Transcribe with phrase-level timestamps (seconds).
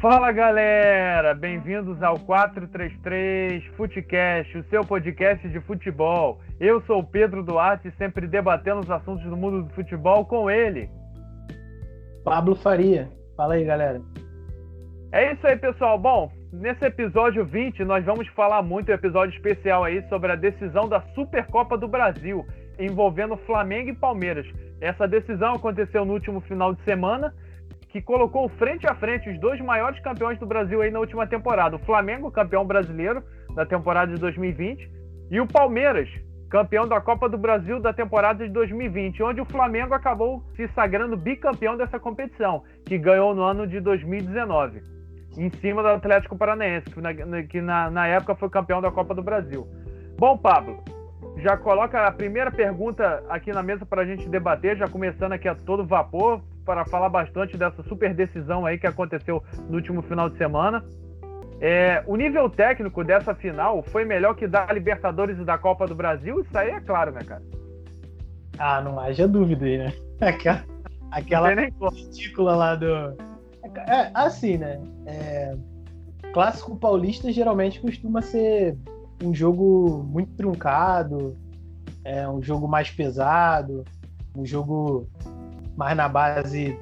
[0.00, 6.40] Fala galera, bem-vindos ao 433 Futecast, o seu podcast de futebol.
[6.58, 10.88] Eu sou o Pedro Duarte, sempre debatendo os assuntos do mundo do futebol com ele.
[12.24, 13.10] Pablo Faria.
[13.36, 14.00] Fala aí, galera.
[15.12, 15.98] É isso aí, pessoal.
[15.98, 20.88] Bom, nesse episódio 20 nós vamos falar muito, um episódio especial aí sobre a decisão
[20.88, 22.46] da Supercopa do Brasil,
[22.78, 24.46] envolvendo Flamengo e Palmeiras.
[24.80, 27.34] Essa decisão aconteceu no último final de semana
[27.90, 31.76] que colocou frente a frente os dois maiores campeões do Brasil aí na última temporada.
[31.76, 33.22] O Flamengo, campeão brasileiro
[33.54, 34.88] da temporada de 2020,
[35.30, 36.08] e o Palmeiras,
[36.48, 41.16] campeão da Copa do Brasil da temporada de 2020, onde o Flamengo acabou se sagrando
[41.16, 44.82] bicampeão dessa competição, que ganhou no ano de 2019,
[45.36, 49.14] em cima do Atlético Paranaense, que na, que na, na época foi campeão da Copa
[49.14, 49.66] do Brasil.
[50.16, 50.82] Bom, Pablo,
[51.38, 55.48] já coloca a primeira pergunta aqui na mesa para a gente debater, já começando aqui
[55.48, 60.30] a todo vapor para falar bastante dessa super decisão aí que aconteceu no último final
[60.30, 60.84] de semana.
[61.60, 65.96] É, o nível técnico dessa final foi melhor que da Libertadores e da Copa do
[65.96, 66.38] Brasil?
[66.38, 67.42] Isso aí é claro, né, cara?
[68.56, 69.92] Ah, não haja dúvida aí, né?
[70.20, 70.64] Aquela,
[71.10, 71.50] aquela
[71.90, 72.86] ridícula lá do.
[73.88, 74.80] É, assim, né?
[75.06, 75.56] É,
[76.32, 78.76] clássico paulista geralmente costuma ser
[79.24, 81.36] um jogo muito truncado,
[82.04, 83.84] é um jogo mais pesado,
[84.36, 85.08] um jogo
[85.76, 86.76] mais na base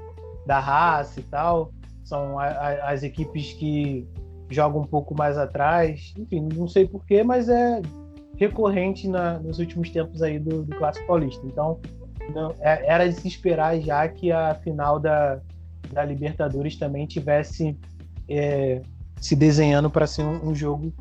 [0.46, 1.72] da raça e tal.
[2.04, 4.06] São a, a, as equipes que
[4.50, 6.14] jogam um pouco mais atrás.
[6.18, 7.82] Enfim, não sei porquê, mas é
[8.36, 11.44] recorrente na, nos últimos tempos aí do, do Clássico Paulista.
[11.46, 11.80] Então,
[12.34, 15.40] não, é, era de se esperar já que a final da,
[15.92, 17.76] da Libertadores também tivesse
[18.28, 18.80] é,
[19.20, 20.92] se desenhando para ser um, um, jogo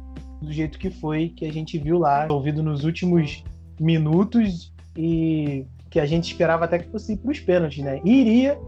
[0.42, 3.44] do jeito que foi, que a gente viu lá, ouvido nos últimos
[3.80, 8.02] minutos e que a gente esperava até que fosse para os pênaltis, né?
[8.04, 8.60] iria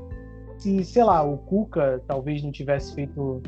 [0.60, 3.42] se, sei lá, o Cuca talvez não tivesse feito.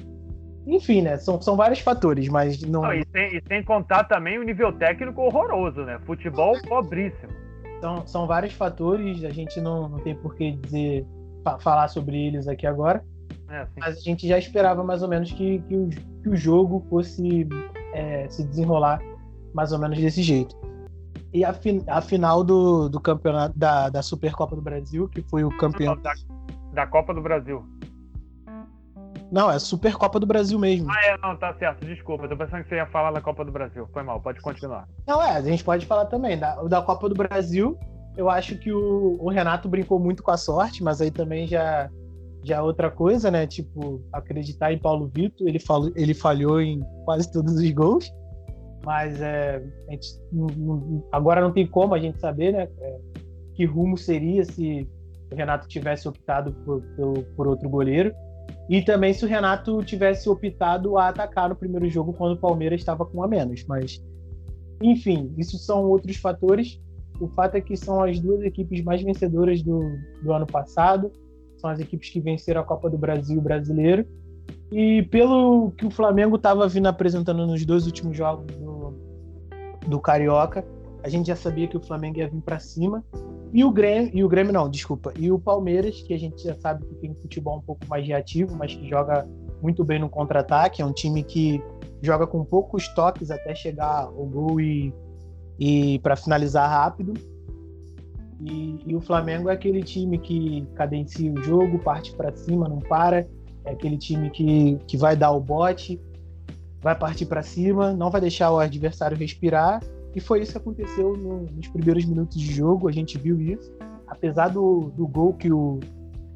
[0.66, 1.17] Enfim, né?
[1.17, 2.84] São, são vários fatores, mas não.
[2.84, 6.00] não e, sem, e sem contar também o nível técnico horroroso, né?
[6.06, 7.31] Futebol pobríssimo.
[7.81, 11.06] São, são vários fatores, a gente não, não tem por que dizer,
[11.59, 13.03] falar sobre eles aqui agora.
[13.50, 16.85] É, mas a gente já esperava mais ou menos que, que, o, que o jogo
[16.90, 17.47] fosse
[17.94, 19.01] é, se desenrolar
[19.53, 20.56] mais ou menos desse jeito.
[21.34, 25.44] E a, fin a final do, do campeonato da, da Supercopa do Brasil, que foi
[25.44, 25.96] o campeão.
[25.97, 26.14] da,
[26.74, 27.66] da Copa do Brasil.
[29.31, 30.91] Não, é Supercopa do Brasil mesmo.
[30.91, 32.28] Ah, é, não, tá certo, desculpa.
[32.28, 33.88] Tô pensando que você ia falar da Copa do Brasil.
[33.94, 34.90] Foi mal, pode continuar.
[35.08, 36.38] Não, é, a gente pode falar também.
[36.38, 37.80] Da, da Copa do Brasil,
[38.18, 41.90] eu acho que o, o Renato brincou muito com a sorte, mas aí também já,
[42.44, 43.47] já é outra coisa, né?
[43.47, 48.12] Tipo, acreditar em Paulo Vitor, ele, falou, ele falhou em quase todos os gols
[48.86, 50.08] mas é, gente,
[51.12, 53.00] agora não tem como a gente saber né, é,
[53.53, 54.88] que rumo seria se
[55.31, 58.14] o Renato tivesse optado por, por, por, outro goleiro
[58.70, 62.81] e também se o Renato tivesse optado a atacar no primeiro jogo quando o Palmeiras
[62.81, 63.64] estava com a menos.
[63.66, 64.03] Mas,
[64.81, 66.80] enfim, isso são outros fatores.
[67.20, 69.80] O fato é que são as duas equipes mais vencedoras do,
[70.24, 71.12] do ano passado,
[71.58, 74.06] são as equipes que venceram a Copa do Brasil e o Brasileiro.
[74.72, 78.71] E pelo que o Flamengo estava vindo apresentando nos dois últimos jogos do,
[79.88, 80.66] do Carioca,
[81.03, 83.03] a gente já sabia que o Flamengo ia vir para cima.
[83.53, 85.14] E o Grêmio, e o Grêmio não, desculpa.
[85.18, 88.56] E o Palmeiras, que a gente já sabe que tem futebol um pouco mais reativo,
[88.56, 89.28] mas que joga
[89.62, 91.62] muito bem no contra-ataque, é um time que
[92.02, 94.94] joga com poucos toques até chegar ao gol e,
[95.59, 97.14] e para finalizar rápido.
[98.40, 102.80] E, e, o Flamengo é aquele time que cadencia o jogo, parte para cima, não
[102.80, 103.28] para
[103.66, 106.00] é aquele time que, que vai dar o bote,
[106.81, 109.81] vai partir para cima, não vai deixar o adversário respirar.
[110.16, 113.72] E foi isso que aconteceu no, nos primeiros minutos de jogo, a gente viu isso.
[114.08, 115.80] Apesar do, do gol que o,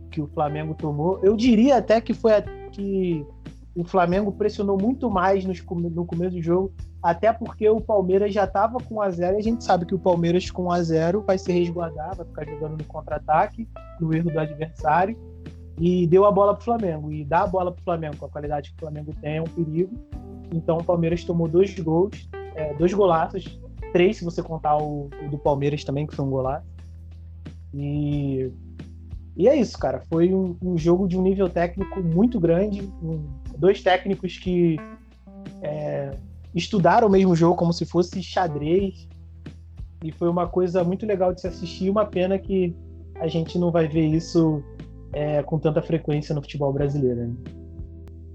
[0.09, 2.41] que o Flamengo tomou, eu diria até que foi a,
[2.71, 3.25] que
[3.75, 6.71] o Flamengo pressionou muito mais nos, no começo do jogo,
[7.03, 9.99] até porque o Palmeiras já estava com a zero e a gente sabe que o
[9.99, 13.67] Palmeiras com a zero vai se resguardar, vai ficar jogando no contra-ataque,
[13.99, 15.17] no erro do adversário
[15.79, 17.11] e deu a bola para o Flamengo.
[17.11, 19.41] E dar a bola para o Flamengo com a qualidade que o Flamengo tem é
[19.41, 19.95] um perigo.
[20.53, 23.59] Então o Palmeiras tomou dois gols, é, dois golaços,
[23.91, 26.65] três se você contar o, o, do Palmeiras também, que foi um golaço.
[27.73, 28.51] E,
[29.35, 29.99] e é isso, cara.
[30.09, 32.81] Foi um, um jogo de um nível técnico muito grande.
[33.03, 33.25] Um,
[33.57, 34.77] dois técnicos que
[35.61, 36.11] é,
[36.53, 39.09] estudaram o mesmo jogo como se fosse xadrez.
[40.03, 41.89] E foi uma coisa muito legal de se assistir.
[41.89, 42.73] Uma pena que
[43.15, 44.63] a gente não vai ver isso
[45.15, 47.21] é, com tanta frequência no futebol brasileiro.
[47.21, 47.33] Né?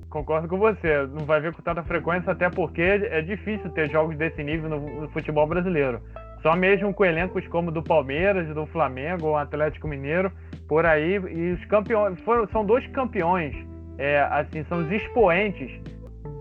[0.09, 4.17] Concordo com você, não vai ver com tanta frequência, até porque é difícil ter jogos
[4.17, 6.01] desse nível no, no futebol brasileiro.
[6.43, 10.33] Só mesmo com elencos como do Palmeiras, do Flamengo, o Atlético Mineiro,
[10.67, 11.15] por aí.
[11.15, 13.55] E os campeões foram, são dois campeões
[14.01, 15.71] é, assim, são os expoentes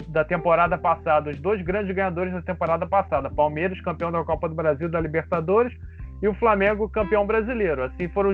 [0.07, 4.55] da temporada passada, os dois grandes ganhadores da temporada passada, Palmeiras campeão da Copa do
[4.55, 5.77] Brasil, da Libertadores,
[6.21, 7.83] e o Flamengo campeão brasileiro.
[7.83, 8.31] Assim foram,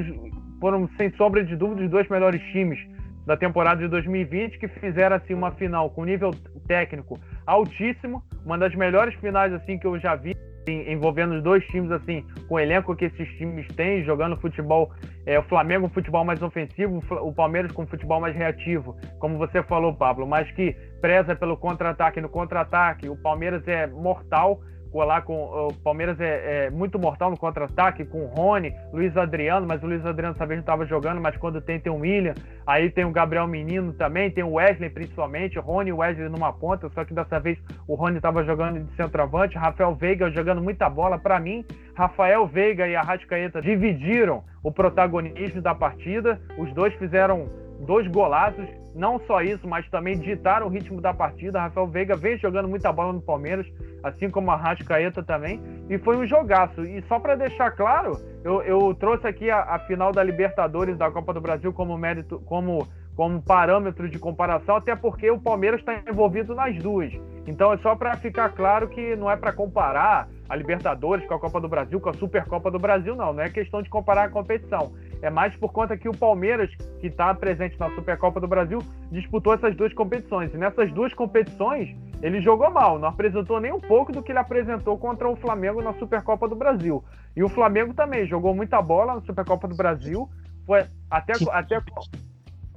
[0.66, 2.80] foram sem sombra de dúvida os dois melhores times
[3.24, 6.32] da temporada de 2020 que fizeram assim uma final com nível
[6.68, 10.36] técnico altíssimo, uma das melhores finais assim que eu já vi
[10.68, 14.92] envolvendo os dois times assim, com o elenco que esses times têm, jogando futebol,
[15.24, 19.38] é, o Flamengo um futebol mais ofensivo, o Palmeiras com um futebol mais reativo, como
[19.38, 22.20] você falou, Pablo, mas que preza pelo contra-ataque.
[22.20, 24.60] No contra-ataque, o Palmeiras é mortal,
[25.04, 29.66] lá com o Palmeiras é, é muito mortal no contra-ataque com o Rony, Luiz Adriano,
[29.68, 32.34] mas o Luiz Adriano dessa vez não estava jogando, mas quando tem tem o William,
[32.66, 36.90] aí tem o Gabriel Menino também, tem o Wesley principalmente, Rony e Wesley numa ponta,
[36.90, 37.58] só que dessa vez
[37.88, 41.66] o Rony estava jogando de centroavante, Rafael Veiga jogando muita bola para mim,
[41.96, 48.66] Rafael Veiga e a Rascaeta dividiram o protagonismo da partida, os dois fizeram dois golaços,
[48.96, 51.60] não só isso, mas também ditaram o ritmo da partida.
[51.60, 53.68] Rafael Veiga vem jogando muita bola no Palmeiras,
[54.02, 56.82] assim como a Rascaeta também, e foi um jogaço.
[56.82, 61.12] E só para deixar claro, eu, eu, trouxe aqui a, a, final da Libertadores da
[61.12, 66.02] Copa do Brasil como mérito, como, como parâmetro de comparação, até porque o Palmeiras está
[66.10, 67.14] envolvido nas duas.
[67.46, 71.40] Então é só para ficar claro que não é para comparar a Libertadores com a
[71.40, 73.34] Copa do Brasil, com a Supercopa do Brasil, não.
[73.34, 74.94] Não é questão de comparar a competição.
[75.26, 76.70] É mais por conta que o Palmeiras,
[77.00, 78.78] que está presente na Supercopa do Brasil,
[79.12, 80.54] disputou essas duas competições.
[80.54, 84.38] E nessas duas competições, ele jogou mal, não apresentou nem um pouco do que ele
[84.38, 87.04] apresentou contra o Flamengo na Supercopa do Brasil.
[87.36, 90.30] E o Flamengo também jogou muita bola na Supercopa do Brasil.
[90.64, 91.34] Foi até.
[91.52, 91.82] até...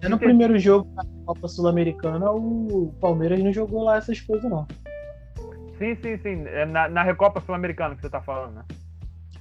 [0.08, 4.66] No primeiro jogo da Copa Sul-Americana, o Palmeiras não jogou lá essas coisas, não.
[5.76, 6.44] Sim, sim, sim.
[6.46, 8.64] É na, na Recopa Sul-Americana que você tá falando, né?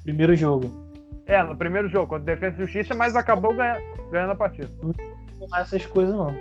[0.04, 0.87] Primeiro jogo.
[1.28, 3.78] É, no primeiro jogo, contra Defesa e Justiça, mas acabou ganha,
[4.10, 4.70] ganhando a partida.
[4.82, 4.94] Não
[5.60, 6.34] essas coisas, não.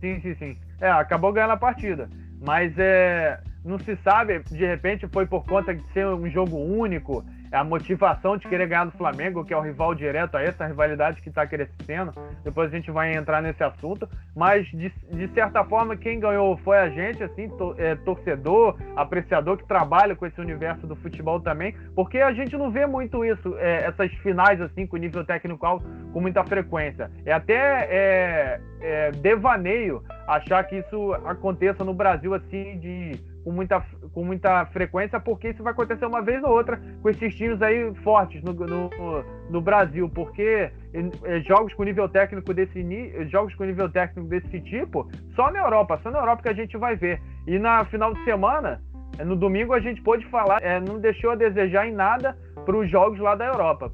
[0.00, 0.56] Sim, sim, sim.
[0.80, 2.08] É, acabou ganhando a partida.
[2.40, 7.24] Mas é, não se sabe, de repente foi por conta de ser um jogo único,
[7.24, 10.66] é a motivação de querer ganhar do Flamengo, que é o rival direto a essa
[10.66, 12.12] rivalidade que está crescendo.
[12.44, 14.08] Depois a gente vai entrar nesse assunto.
[14.34, 19.56] Mas, de, de certa forma, quem ganhou foi a gente, assim, to, é, torcedor, apreciador
[19.56, 23.56] que trabalha com esse universo do futebol também, porque a gente não vê muito isso,
[23.58, 27.10] é, essas finais, assim, com nível técnico alto, com muita frequência.
[27.24, 27.54] É até
[27.90, 33.82] é, é devaneio achar que isso aconteça no Brasil, assim, de com muita,
[34.18, 37.94] com muita frequência, porque isso vai acontecer uma vez ou outra com esses times aí
[38.02, 38.90] fortes no, no,
[39.48, 42.84] no Brasil, porque é, jogos com nível técnico desse
[43.28, 46.76] jogos com nível técnico desse tipo, só na Europa, só na Europa que a gente
[46.76, 47.22] vai ver.
[47.46, 48.82] E na final de semana,
[49.20, 52.36] é, no domingo a gente pôde falar, é, não deixou a desejar em nada
[52.66, 53.92] para os jogos lá da Europa.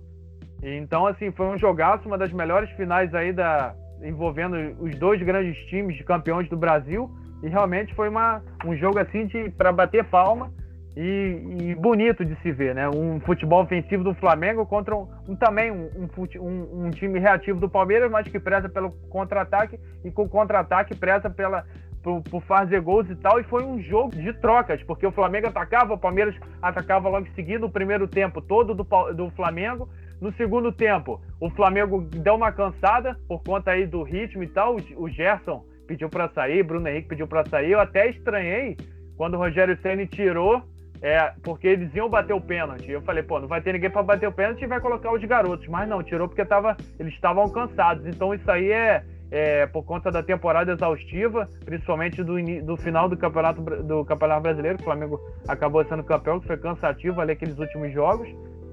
[0.62, 5.58] Então, assim, foi um jogaço, uma das melhores finais aí da envolvendo os dois grandes
[5.66, 7.10] times de campeões do Brasil.
[7.44, 10.50] E realmente foi uma, um jogo assim de para bater palma
[10.96, 12.88] e, e, bonito de se ver, né?
[12.88, 16.08] Um futebol ofensivo do Flamengo contra um, um também um,
[16.41, 21.29] um, um, time reativo do Palmeiras, mas que preza pelo contra-ataque e com contra-ataque preza
[21.29, 21.67] pela
[22.02, 23.38] por, por, fazer gols e tal.
[23.38, 27.35] E foi um jogo de trocas, porque o Flamengo atacava, o Palmeiras atacava logo em
[27.35, 29.87] seguida o primeiro tempo todo do, do Flamengo.
[30.19, 34.77] No segundo tempo, o Flamengo deu uma cansada por conta aí do ritmo e tal.
[34.96, 37.72] O Gerson pediu para sair, Bruno Henrique pediu para sair.
[37.72, 38.76] Eu até estranhei
[39.17, 40.62] quando o Rogério Ceni tirou,
[41.00, 42.91] é, porque eles iam bater o pênalti.
[42.91, 45.22] Eu falei, pô, não vai ter ninguém para bater o pênalti e vai colocar os
[45.24, 45.69] garotos.
[45.69, 48.06] Mas não, tirou porque tava, eles estavam cansados.
[48.06, 53.17] Então isso aí é, é, por conta da temporada exaustiva, principalmente do, do final do
[53.17, 54.79] campeonato, do campeonato brasileiro.
[54.81, 58.29] O Flamengo acabou sendo campeão, que foi cansativo ali aqueles últimos jogos.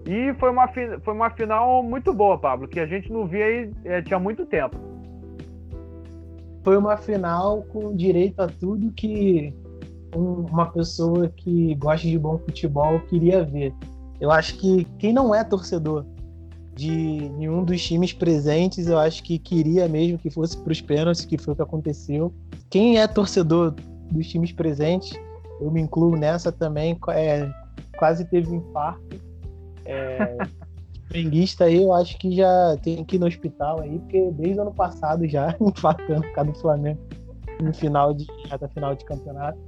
[0.08, 3.72] E foi uma, foi uma final muito boa, Pablo, que a gente não via aí
[3.86, 4.91] é, tinha muito tempo
[6.64, 9.54] foi uma final com direito a tudo que
[10.16, 13.74] um, uma pessoa que gosta de bom futebol queria ver.
[14.20, 16.06] Eu acho que quem não é torcedor
[16.76, 21.26] de nenhum dos times presentes, eu acho que queria mesmo que fosse para os pênaltis,
[21.26, 22.34] que foi o que aconteceu.
[22.70, 23.76] Quem é torcedor
[24.12, 25.14] dos times presentes,
[25.60, 27.50] eu me incluo nessa também, é,
[27.98, 29.22] quase teve um infarto.
[29.86, 30.38] É,
[31.12, 34.62] Flamenguista aí, eu acho que já tem que ir no hospital aí, porque desde o
[34.62, 37.00] ano passado já infartando por causa do Flamengo
[37.62, 39.60] no final de reta final de campeonato.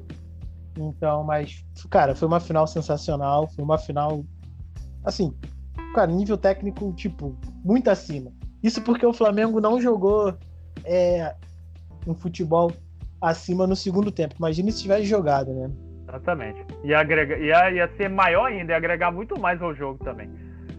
[0.77, 4.25] Então, mas, cara, foi uma final sensacional, foi uma final
[5.03, 5.33] assim,
[5.93, 8.31] cara, nível técnico, tipo, muito acima.
[8.63, 10.33] Isso porque o Flamengo não jogou
[10.85, 11.35] é,
[12.07, 12.71] um futebol
[13.21, 14.35] acima no segundo tempo.
[14.39, 15.69] Imagina se tivesse jogado, né?
[16.07, 16.65] Exatamente.
[16.83, 20.29] Ia, agrega, ia, ia ser maior ainda, ia agregar muito mais ao jogo também.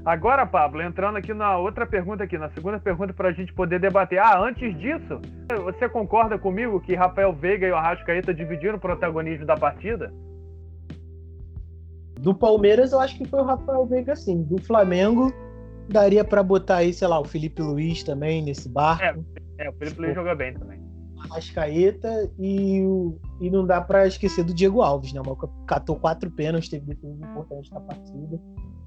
[0.05, 3.81] Agora, Pablo, entrando aqui na outra pergunta aqui, na segunda pergunta para a gente poder
[3.81, 4.19] debater.
[4.19, 5.19] Ah, antes disso,
[5.63, 10.13] você concorda comigo que Rafael Veiga e o Arrascaeta dividiram o protagonismo da partida?
[12.21, 14.43] Do Palmeiras, eu acho que foi o Rafael Veiga, sim.
[14.43, 15.33] Do Flamengo,
[15.89, 19.25] daria para botar aí, sei lá, o Felipe Luiz também nesse barco.
[19.59, 20.85] É, é o Felipe Luiz joga bem também.
[21.31, 22.83] Arrascaeta e,
[23.41, 25.23] e não dá para esquecer do Diego Alves, né?
[25.25, 25.35] O
[25.65, 28.39] catou quatro pênaltis, teve defesas importantes na partida.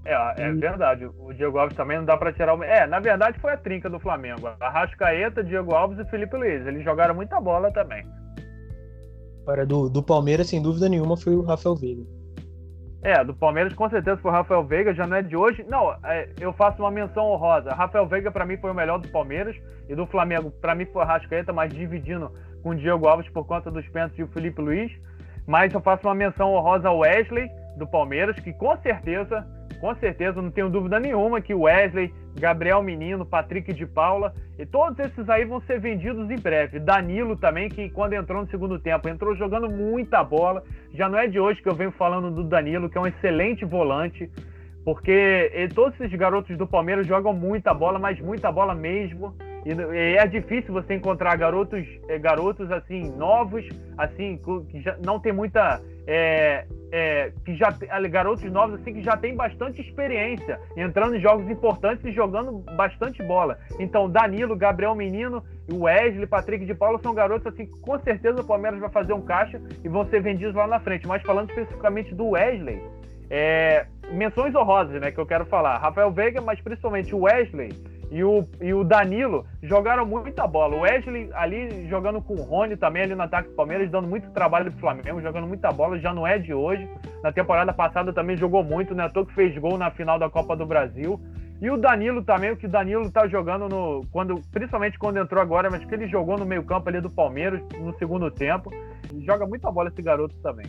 [0.07, 1.05] É, é verdade.
[1.05, 2.63] O Diego Alves também não dá para tirar o.
[2.63, 4.47] É, na verdade foi a trinca do Flamengo.
[4.61, 6.65] Arrascaeta, Diego Alves e Felipe Luiz.
[6.65, 8.07] Eles jogaram muita bola também.
[9.45, 12.03] Para do, do Palmeiras, sem dúvida nenhuma, foi o Rafael Veiga.
[13.03, 15.65] É, do Palmeiras com certeza foi o Rafael Veiga, já não é de hoje.
[15.67, 17.71] Não, é, eu faço uma menção honrosa.
[17.71, 19.57] Rafael Veiga para mim foi o melhor do Palmeiras
[19.89, 22.31] e do Flamengo para mim foi o Arrascaeta, mas dividindo
[22.63, 24.91] com o Diego Alves por conta dos pênaltis e o Felipe Luiz.
[25.45, 29.45] Mas eu faço uma menção honrosa ao Wesley do Palmeiras, que com certeza
[29.79, 34.98] com certeza, não tenho dúvida nenhuma que Wesley, Gabriel Menino, Patrick de Paula e todos
[35.00, 36.79] esses aí vão ser vendidos em breve.
[36.79, 40.63] Danilo também, que quando entrou no segundo tempo, entrou jogando muita bola.
[40.93, 43.65] Já não é de hoje que eu venho falando do Danilo, que é um excelente
[43.65, 44.29] volante,
[44.84, 49.36] porque todos esses garotos do Palmeiras jogam muita bola, mas muita bola mesmo.
[49.67, 55.33] E, é difícil você encontrar garotos, é, garotos assim novos, assim que já não tem
[55.33, 57.69] muita é, é, que já
[58.09, 63.21] garotos novos assim que já tem bastante experiência entrando em jogos importantes e jogando bastante
[63.21, 63.57] bola.
[63.77, 68.47] Então Danilo, Gabriel Menino, Wesley, Patrick de Paulo são garotos assim que com certeza o
[68.47, 71.05] Palmeiras vai fazer um caixa e vão ser vendidos lá na frente.
[71.05, 72.81] Mas falando especificamente do Wesley,
[73.29, 75.77] é, menções honrosas, né, que eu quero falar.
[75.77, 77.74] Rafael Veiga, mas principalmente o Wesley
[78.09, 80.75] e o, e o Danilo jogaram muita bola.
[80.75, 84.29] O Wesley ali jogando com o Rony também ali no ataque do Palmeiras, dando muito
[84.31, 86.87] trabalho pro Flamengo, jogando muita bola, já não é de hoje.
[87.21, 89.09] Na temporada passada também jogou muito, né?
[89.09, 91.19] Tô que fez gol na final da Copa do Brasil.
[91.59, 94.05] E o Danilo também, o que o Danilo tá jogando no.
[94.11, 97.97] Quando, principalmente quando entrou agora, mas que ele jogou no meio-campo ali do Palmeiras no
[97.97, 98.71] segundo tempo.
[99.25, 100.67] Joga muita bola esse garoto também.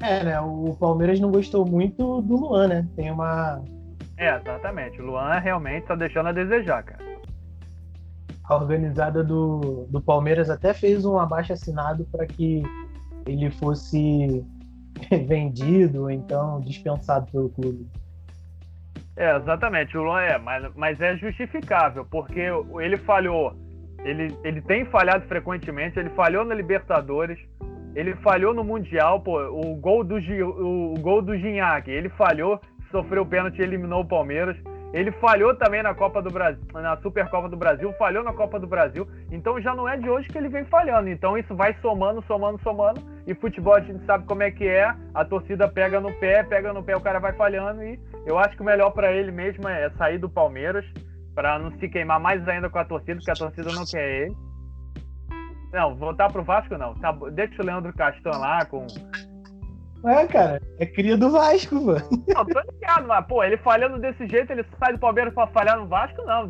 [0.00, 0.40] É, né?
[0.40, 2.88] O Palmeiras não gostou muito do Luan, né?
[2.96, 3.62] Tem uma,
[4.20, 5.00] é, exatamente.
[5.00, 7.02] O Luan realmente tá deixando a desejar, cara.
[8.44, 12.62] A organizada do, do Palmeiras até fez um abaixo assinado para que
[13.26, 14.44] ele fosse
[15.26, 17.88] vendido ou então dispensado pelo clube.
[19.16, 19.96] É, exatamente.
[19.96, 22.40] O Luan é, mas, mas é justificável, porque
[22.78, 23.56] ele falhou.
[24.04, 27.38] Ele, ele tem falhado frequentemente, ele falhou na Libertadores,
[27.94, 32.60] ele falhou no Mundial, pô, o gol do, o, o gol do Gignac, ele falhou
[32.90, 34.56] sofreu pênalti e eliminou o Palmeiras.
[34.92, 38.66] Ele falhou também na Copa do Brasil, na Supercopa do Brasil, falhou na Copa do
[38.66, 39.08] Brasil.
[39.30, 41.08] Então já não é de hoje que ele vem falhando.
[41.08, 43.00] Então isso vai somando, somando, somando.
[43.24, 44.92] E futebol a gente sabe como é que é.
[45.14, 47.84] A torcida pega no pé, pega no pé, o cara vai falhando.
[47.84, 50.84] E eu acho que o melhor para ele mesmo é sair do Palmeiras
[51.36, 54.36] para não se queimar mais ainda com a torcida, porque a torcida não quer ele.
[55.72, 56.94] Não, voltar pro Vasco não.
[56.94, 58.84] Tá, deixa o Leandro Castan lá com
[60.04, 62.08] é, cara, é cria do Vasco, mano.
[62.28, 65.78] Não, tô ligado, mas, pô, ele falhando desse jeito, ele sai do Palmeiras pra falhar
[65.78, 66.48] no Vasco, não.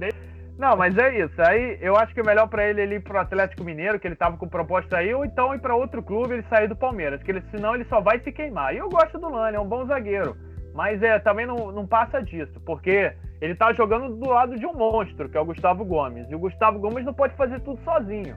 [0.58, 1.40] Não, mas é isso.
[1.40, 4.14] Aí eu acho que é melhor para ele, ele ir pro Atlético Mineiro, que ele
[4.14, 7.30] tava com proposta aí, ou então ir para outro clube ele sair do Palmeiras, que
[7.30, 8.74] ele, senão ele só vai se queimar.
[8.74, 10.36] E eu gosto do Lani, é um bom zagueiro.
[10.74, 14.74] Mas é, também não, não passa disso, porque ele tá jogando do lado de um
[14.74, 16.30] monstro, que é o Gustavo Gomes.
[16.30, 18.36] E o Gustavo Gomes não pode fazer tudo sozinho.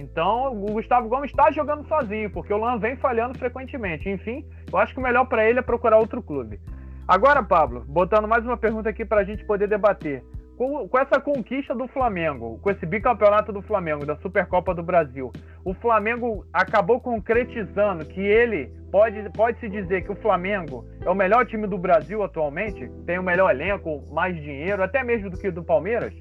[0.00, 4.08] Então, o Gustavo Gomes está jogando sozinho, porque o Lan vem falhando frequentemente.
[4.08, 6.58] Enfim, eu acho que o melhor para ele é procurar outro clube.
[7.06, 10.24] Agora, Pablo, botando mais uma pergunta aqui para a gente poder debater.
[10.56, 15.32] Com, com, essa conquista do Flamengo, com esse bicampeonato do Flamengo, da Supercopa do Brasil,
[15.64, 21.14] o Flamengo acabou concretizando que ele pode, pode se dizer que o Flamengo é o
[21.14, 25.48] melhor time do Brasil atualmente, tem o melhor elenco, mais dinheiro, até mesmo do que
[25.48, 26.14] o do Palmeiras?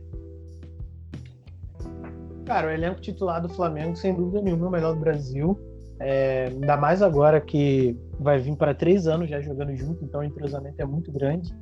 [2.49, 5.55] Cara, o elenco titular do Flamengo, sem dúvida nenhuma, é o melhor do Brasil.
[5.99, 10.23] É, ainda mais agora que vai vir para três anos já jogando junto, então o
[10.23, 11.53] entrosamento é muito grande.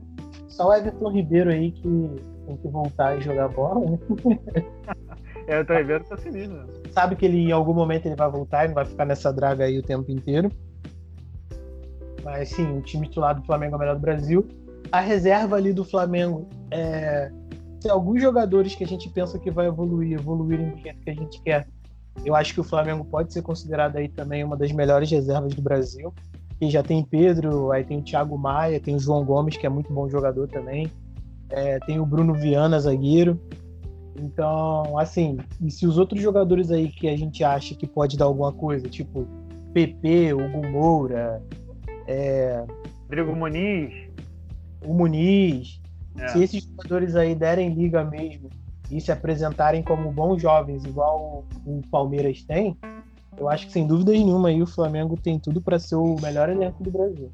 [0.47, 1.81] Só o Everton Ribeiro aí que
[2.45, 3.99] tem que voltar e jogar bola, né?
[5.45, 6.67] É, Everton Ribeiro tá sinistro.
[6.91, 9.65] Sabe que ele em algum momento ele vai voltar e não vai ficar nessa draga
[9.65, 10.49] aí o tempo inteiro.
[12.23, 14.47] Mas sim, o time titular do Flamengo é o melhor do Brasil.
[14.89, 17.29] A reserva ali do Flamengo é
[17.79, 21.13] se alguns jogadores que a gente pensa que vai evoluir, evoluírem do jeito que a
[21.13, 21.67] gente quer,
[22.25, 25.61] eu acho que o Flamengo pode ser considerado aí também uma das melhores reservas do
[25.61, 26.13] Brasil.
[26.59, 29.69] E já tem Pedro, aí tem o Thiago Maia, tem o João Gomes, que é
[29.69, 30.91] muito bom jogador também.
[31.49, 33.39] É, tem o Bruno Viana, zagueiro.
[34.19, 38.25] Então, assim, e se os outros jogadores aí que a gente acha que pode dar
[38.25, 39.27] alguma coisa, tipo
[39.73, 41.43] PP, Hugo Moura,
[42.07, 42.65] é,
[43.03, 43.93] Rodrigo Muniz,
[44.83, 45.79] o Muniz,
[46.19, 46.27] É.
[46.29, 48.49] Se esses jogadores aí derem liga mesmo
[48.89, 52.77] e se apresentarem como bons jovens, igual o Palmeiras tem,
[53.37, 56.49] eu acho que sem dúvida nenhuma aí o Flamengo tem tudo para ser o melhor
[56.49, 57.31] elenco do Brasil.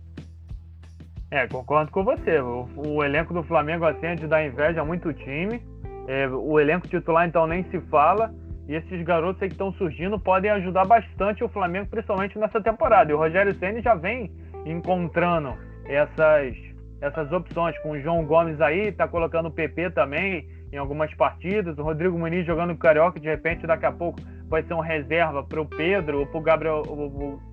[1.32, 2.40] É, concordo com você.
[2.40, 5.63] O, o elenco do Flamengo assim é dar inveja a muito time.
[6.08, 8.34] É, o elenco titular então nem se fala.
[8.68, 13.12] E esses garotos aí que estão surgindo podem ajudar bastante o Flamengo, principalmente nessa temporada.
[13.12, 14.32] E o Rogério Ceni já vem
[14.66, 15.54] encontrando
[15.86, 16.56] essas,
[17.03, 17.77] essas opções.
[17.79, 21.77] Com o João Gomes aí, tá colocando o PP também em algumas partidas.
[21.77, 25.62] O Rodrigo Muniz jogando Carioca, de repente, daqui a pouco vai ser um reserva para
[25.62, 26.83] o Pedro ou para o Gabriel,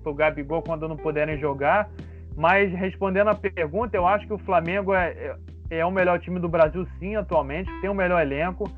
[0.01, 1.89] pro Gabigol quando não puderem jogar.
[2.35, 5.35] Mas respondendo a pergunta, eu acho que o Flamengo é,
[5.69, 8.71] é, é o melhor time do Brasil, sim, atualmente, tem o melhor elenco.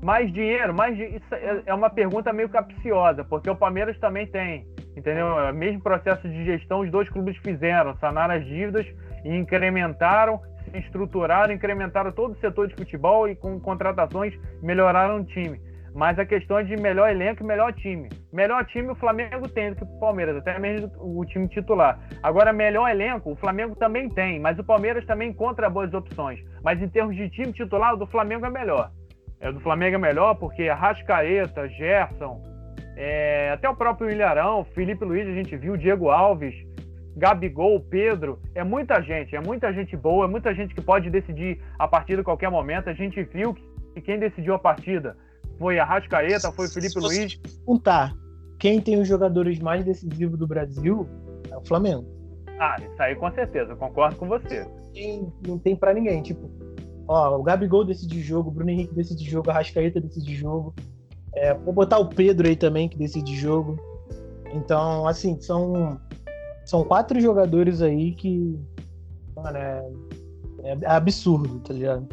[0.00, 4.66] Mais dinheiro, mais isso é, é uma pergunta meio capciosa, porque o Palmeiras também tem,
[4.96, 5.38] entendeu?
[5.38, 8.86] É o mesmo processo de gestão os dois clubes fizeram, sanaram as dívidas
[9.24, 15.24] e incrementaram, se estruturaram, incrementaram todo o setor de futebol e com contratações melhoraram o
[15.24, 15.60] time.
[15.94, 18.08] Mas a questão é de melhor elenco e melhor time.
[18.32, 21.98] Melhor time o Flamengo tem do que o Palmeiras, até mesmo o time titular.
[22.22, 26.38] Agora, melhor elenco, o Flamengo também tem, mas o Palmeiras também encontra boas opções.
[26.62, 28.92] Mas em termos de time titular, o do Flamengo é melhor.
[29.40, 32.40] É, do Flamengo é melhor porque Arrascaeta, Gerson,
[32.96, 36.54] é, até o próprio Ilharão, Felipe Luiz, a gente viu, Diego Alves,
[37.16, 41.60] Gabigol, Pedro, é muita gente, é muita gente boa, é muita gente que pode decidir
[41.78, 42.88] a partida a qualquer momento.
[42.88, 45.16] A gente viu que quem decidiu a partida
[45.58, 47.34] foi a Rascaeta, foi o Felipe Se Luiz.
[47.36, 48.14] Perguntar
[48.58, 51.08] quem tem os jogadores mais decisivos do Brasil
[51.50, 52.06] é o Flamengo.
[52.58, 54.66] Ah, isso aí com certeza, concordo com você.
[54.92, 56.50] Tem, não tem para ninguém, tipo,
[57.08, 60.74] ó, o Gabigol decide jogo, o Bruno Henrique decide jogo, a Rascaeta decide jogo.
[61.34, 63.78] É, vou botar o Pedro aí também que decide jogo.
[64.52, 66.00] Então, assim, são
[66.70, 68.56] são quatro jogadores aí que
[69.34, 69.90] mano, é,
[70.62, 72.06] é absurdo, tá ligado?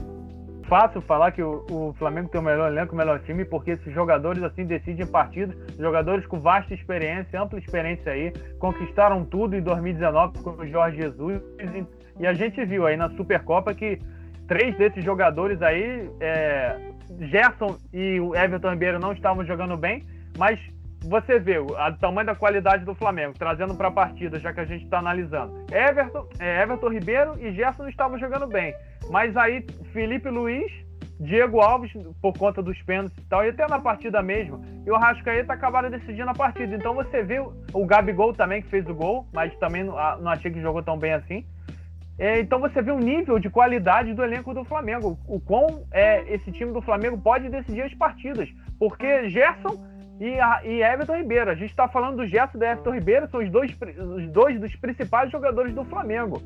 [0.68, 3.94] fácil falar que o, o, Flamengo tem o melhor elenco, o melhor time, porque esses
[3.94, 10.39] jogadores assim decidem partidas, jogadores com vasta experiência, ampla experiência aí, conquistaram tudo em 2019
[10.39, 13.98] com o Jorge Jesus e, e a gente viu aí na Supercopa que
[14.46, 16.78] três desses jogadores aí, é,
[17.32, 20.06] Gerson e o Everton Ribeiro não estavam jogando bem,
[20.38, 20.60] mas
[21.08, 21.67] você vê o
[22.00, 25.65] tamanho da qualidade do Flamengo, trazendo para a partida, já que a gente está analisando.
[25.72, 28.74] Everton, é, Everton Ribeiro e Gerson estavam jogando bem.
[29.10, 30.72] Mas aí, Felipe Luiz,
[31.20, 31.91] Diego Alves,
[32.22, 35.89] por conta dos pênaltis e tal, e até na partida mesmo, e o Arrascaeta acabaram
[35.89, 36.76] decidindo a partida.
[36.76, 40.52] Então você vê o Gabigol também, que fez o gol, mas também não, não achei
[40.52, 41.46] que jogou tão bem assim.
[42.20, 46.34] É, então você vê o nível de qualidade do elenco do Flamengo, o quão é,
[46.34, 48.50] esse time do Flamengo pode decidir as partidas.
[48.80, 49.78] Porque Gerson
[50.19, 53.30] e, a, e Everton Ribeiro, a gente está falando do Gerson e do Everton Ribeiro,
[53.30, 53.71] são os dois,
[54.15, 56.41] os dois dos principais jogadores do Flamengo.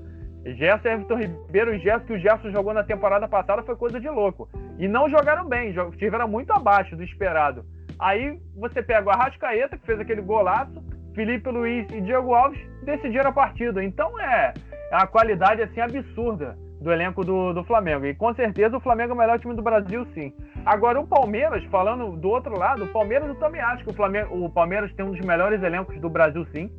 [0.46, 4.00] Gerson e Everton Ribeiro, o Gerson que o Gerson jogou na temporada passada foi coisa
[4.00, 4.50] de louco.
[4.78, 7.66] E não jogaram bem, estiveram muito abaixo do esperado.
[8.00, 13.30] Aí você pega o Arrascaeta, que fez aquele golaço, Felipe Luiz e Diego Alves decidiram
[13.30, 13.84] a partida.
[13.84, 14.54] Então é,
[14.92, 18.06] é qualidade assim absurda do elenco do, do Flamengo.
[18.06, 20.34] E com certeza o Flamengo é o melhor time do Brasil, sim.
[20.66, 24.46] Agora o Palmeiras, falando do outro lado, o Palmeiras eu também acho que o, Flamengo,
[24.46, 26.72] o Palmeiras tem um dos melhores elencos do Brasil, sim.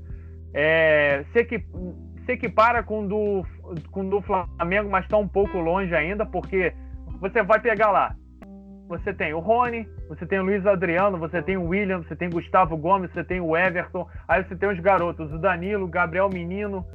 [0.54, 1.64] É, se, equip,
[2.24, 3.44] se equipara com do,
[3.90, 6.72] com do Flamengo, mas está um pouco longe ainda, porque
[7.20, 8.14] você vai pegar lá.
[8.88, 12.28] Você tem o Rony, você tem o Luiz Adriano, você tem o William, você tem
[12.28, 15.88] o Gustavo Gomes, você tem o Everton, aí você tem os garotos, o Danilo, o
[15.88, 16.86] Gabriel Menino,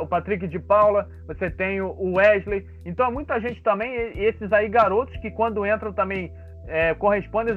[0.00, 2.66] o Patrick de Paula, você tem o Wesley.
[2.84, 6.32] Então, muita gente também, esses aí garotos que quando entram também
[6.66, 7.54] é, correspondem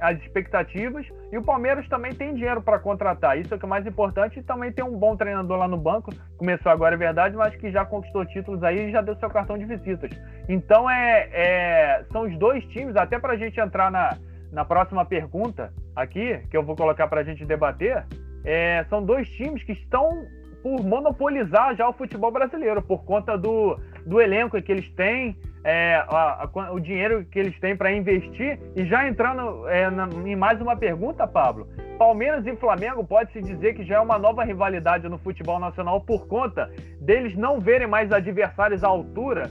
[0.00, 1.06] às expectativas.
[1.32, 3.38] E o Palmeiras também tem dinheiro para contratar.
[3.38, 4.38] Isso é o que é mais importante.
[4.38, 6.12] E também tem um bom treinador lá no banco.
[6.36, 9.56] Começou agora, é verdade, mas que já conquistou títulos aí e já deu seu cartão
[9.56, 10.10] de visitas.
[10.48, 14.16] Então, é, é são os dois times, até para a gente entrar na,
[14.52, 18.04] na próxima pergunta aqui, que eu vou colocar para a gente debater.
[18.44, 20.26] É, são dois times que estão
[20.62, 25.96] por monopolizar já o futebol brasileiro, por conta do, do elenco que eles têm, é,
[26.08, 28.58] a, a, o dinheiro que eles têm para investir.
[28.74, 31.68] E já entrando é, na, em mais uma pergunta, Pablo:
[31.98, 36.26] Palmeiras e Flamengo pode-se dizer que já é uma nova rivalidade no futebol nacional por
[36.26, 36.70] conta
[37.00, 39.50] deles não verem mais adversários à altura.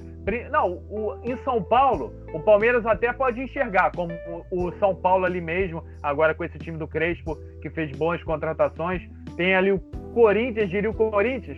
[0.51, 4.13] Não, o, em São Paulo, o Palmeiras até pode enxergar, como
[4.51, 8.21] o, o São Paulo ali mesmo, agora com esse time do Crespo, que fez boas
[8.23, 9.01] contratações.
[9.35, 11.57] Tem ali o Corinthians, diria o Corinthians,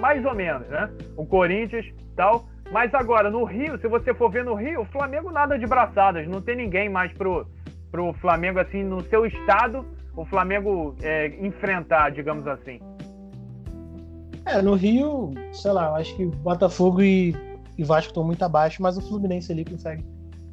[0.00, 0.90] mais ou menos, né?
[1.16, 2.44] O Corinthians tal.
[2.70, 6.26] Mas agora, no Rio, se você for ver no Rio, o Flamengo nada de braçadas,
[6.26, 7.46] não tem ninguém mais pro,
[7.90, 9.84] pro Flamengo, assim, no seu estado,
[10.16, 12.80] o Flamengo é, enfrentar, digamos assim.
[14.46, 17.36] É, no Rio, sei lá, eu acho que Botafogo e,
[17.76, 20.04] e Vasco estão muito abaixo, mas o Fluminense ali consegue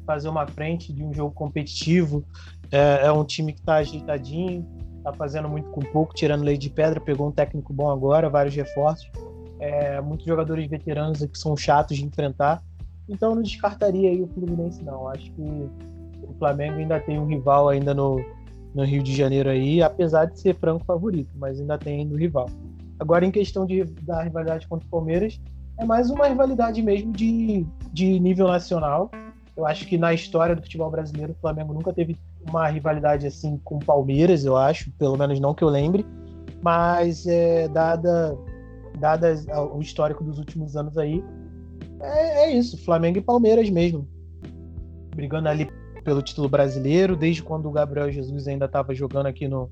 [0.06, 2.24] fazer uma frente de um jogo competitivo.
[2.70, 4.66] É, é um time que está ajeitadinho,
[5.00, 8.54] está fazendo muito com pouco, tirando lei de pedra, pegou um técnico bom agora, vários
[8.54, 9.10] reforços.
[9.58, 12.62] É, muitos jogadores veteranos que são chatos de enfrentar.
[13.08, 15.08] Então não descartaria aí o Fluminense, não.
[15.08, 18.24] Acho que o Flamengo ainda tem um rival ainda no,
[18.74, 22.48] no Rio de Janeiro aí, apesar de ser franco favorito, mas ainda tem ainda rival.
[22.98, 25.40] Agora, em questão de, da rivalidade contra o Palmeiras,
[25.78, 29.10] é mais uma rivalidade mesmo de, de nível nacional.
[29.56, 32.16] Eu acho que na história do futebol brasileiro, o Flamengo nunca teve
[32.48, 36.06] uma rivalidade assim com o Palmeiras, eu acho, pelo menos não que eu lembre,
[36.62, 38.36] mas é, dada,
[38.98, 39.34] dada
[39.72, 41.22] o histórico dos últimos anos aí,
[42.00, 44.08] é, é isso, Flamengo e Palmeiras mesmo,
[45.14, 45.70] brigando ali
[46.04, 49.70] pelo título brasileiro, desde quando o Gabriel Jesus ainda estava jogando aqui no,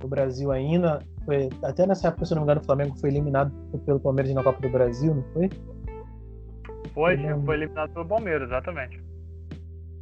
[0.00, 3.52] no Brasil ainda, foi, até nessa época, se não me engano, o Flamengo foi eliminado
[3.84, 5.50] pelo Palmeiras na Copa do Brasil, não foi?
[6.92, 9.02] Foi, foi eliminado pelo Palmeiras, exatamente.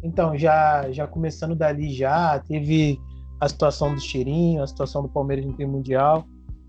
[0.03, 2.99] Então, já, já começando dali já, teve
[3.41, 6.25] a situação do Cheirinho, a situação do Palmeiras no mundial.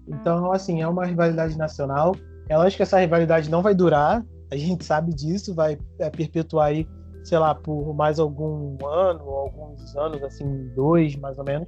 [0.07, 2.15] Então, assim, é uma rivalidade nacional.
[2.49, 6.67] É lógico que essa rivalidade não vai durar, a gente sabe disso, vai é, perpetuar
[6.67, 6.87] aí,
[7.23, 11.67] sei lá, por mais algum ano, alguns anos, assim, dois mais ou menos.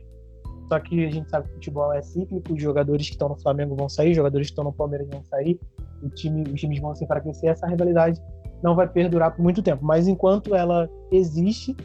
[0.68, 3.38] Só que a gente sabe que o futebol é cíclico, os jogadores que estão no
[3.38, 5.60] Flamengo vão sair, os jogadores que estão no Palmeiras vão sair,
[6.02, 8.20] o time, os times vão se enfraquecer, essa rivalidade
[8.66, 9.86] não vai perdurar por muito tempo.
[9.86, 11.78] Mas enquanto ela existe,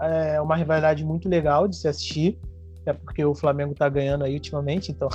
[0.00, 2.38] é uma rivalidade muito legal de se assistir,
[2.86, 5.08] é porque o Flamengo tá ganhando aí ultimamente, então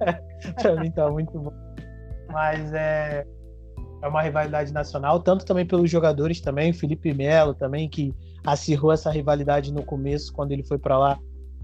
[0.60, 1.52] para mim tá muito bom.
[2.32, 3.26] Mas é,
[4.02, 9.10] é uma rivalidade nacional, tanto também pelos jogadores também, Felipe Melo também, que acirrou essa
[9.10, 11.18] rivalidade no começo, quando ele foi para lá,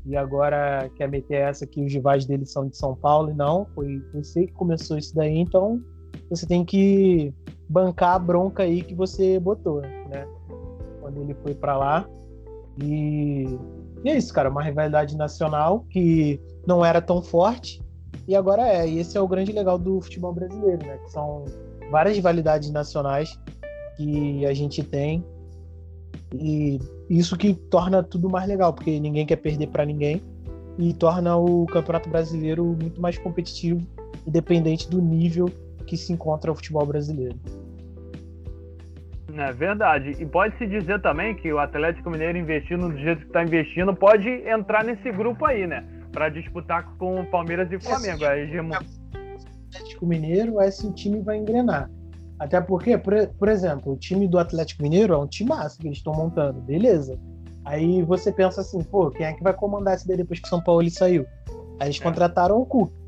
[0.04, 3.66] e agora quer meter essa que os rivais dele são de São Paulo, e não,
[3.74, 5.82] foi você que começou isso daí, então
[6.30, 7.34] você tem que
[7.68, 10.26] bancar a bronca aí que você botou, né?
[11.00, 12.08] Quando ele foi para lá.
[12.82, 13.58] E...
[14.04, 17.82] e é isso, cara, uma rivalidade nacional que não era tão forte
[18.28, 18.88] e agora é.
[18.88, 20.98] E esse é o grande legal do futebol brasileiro, né?
[20.98, 21.44] Que são
[21.90, 23.38] várias rivalidades nacionais
[23.96, 25.24] que a gente tem
[26.34, 30.22] e isso que torna tudo mais legal, porque ninguém quer perder para ninguém
[30.78, 33.84] e torna o Campeonato Brasileiro muito mais competitivo,
[34.26, 35.50] independente do nível
[35.90, 37.36] que se encontra o futebol brasileiro.
[39.36, 40.16] É verdade.
[40.20, 44.28] E pode-se dizer também que o Atlético Mineiro investindo do jeito que está investindo pode
[44.28, 45.84] entrar nesse grupo aí, né?
[46.12, 48.24] Para disputar com o Palmeiras e o Flamengo.
[48.24, 48.74] É, o
[49.68, 51.90] Atlético Mineiro, esse time vai engrenar.
[52.38, 55.86] Até porque, por, por exemplo, o time do Atlético Mineiro é um time massa que
[55.86, 57.18] eles estão montando, beleza.
[57.64, 60.48] Aí você pensa assim, pô, quem é que vai comandar esse daí depois que o
[60.48, 61.26] São Paulo saiu?
[61.78, 62.02] Aí eles é.
[62.02, 62.99] contrataram o Cuca.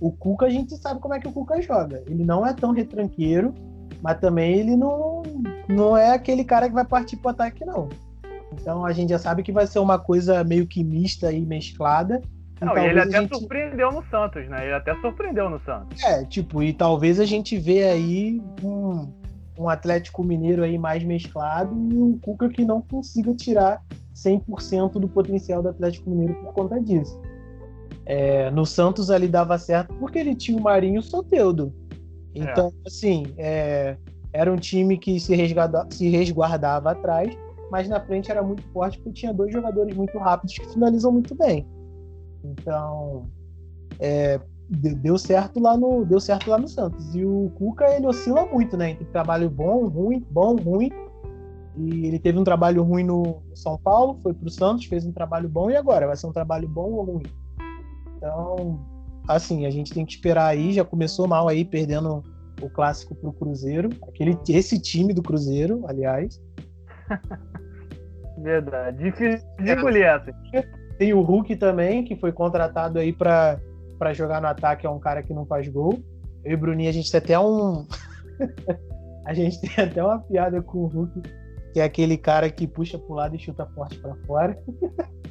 [0.00, 2.02] O Cuca, a gente sabe como é que o Cuca joga.
[2.06, 3.54] Ele não é tão retranqueiro,
[4.02, 5.22] mas também ele não,
[5.68, 7.88] não é aquele cara que vai partir pro ataque, não.
[8.52, 12.20] Então a gente já sabe que vai ser uma coisa meio que mista e mesclada.
[12.60, 13.36] Não, e ele até gente...
[13.36, 14.64] surpreendeu no Santos, né?
[14.64, 16.02] Ele até surpreendeu no Santos.
[16.02, 19.08] É, tipo, e talvez a gente vê aí um,
[19.58, 23.82] um Atlético Mineiro aí mais mesclado e um Cuca que não consiga tirar
[24.14, 27.20] 100% do potencial do Atlético Mineiro por conta disso.
[28.06, 31.72] É, no Santos ali dava certo porque ele tinha o Marinho Soteudo.
[32.34, 32.88] Então, é.
[32.88, 33.96] assim, é,
[34.32, 37.36] era um time que se, resguarda, se resguardava atrás,
[37.70, 41.34] mas na frente era muito forte porque tinha dois jogadores muito rápidos que finalizam muito
[41.34, 41.66] bem.
[42.42, 43.30] Então,
[43.98, 47.14] é, deu certo lá no deu certo lá no Santos.
[47.14, 48.90] E o Cuca ele oscila muito, né?
[48.90, 50.90] Entre trabalho bom, ruim, bom, ruim.
[51.76, 55.12] E ele teve um trabalho ruim no São Paulo, foi para o Santos, fez um
[55.12, 57.24] trabalho bom e agora vai ser um trabalho bom ou ruim?
[58.16, 58.84] Então,
[59.28, 62.22] assim, a gente tem que esperar aí, já começou mal aí, perdendo
[62.60, 66.40] o clássico pro Cruzeiro, aquele, esse time do Cruzeiro, aliás.
[68.38, 70.32] Verdade, difícil de engolir essa.
[70.98, 73.58] Tem o Hulk também, que foi contratado aí para
[74.12, 76.02] jogar no ataque, é um cara que não faz gol.
[76.44, 77.86] Eu e o Bruninho, a gente tem até um.
[79.24, 81.22] a gente tem até uma piada com o Hulk,
[81.72, 84.58] que é aquele cara que puxa pro lado e chuta forte para fora.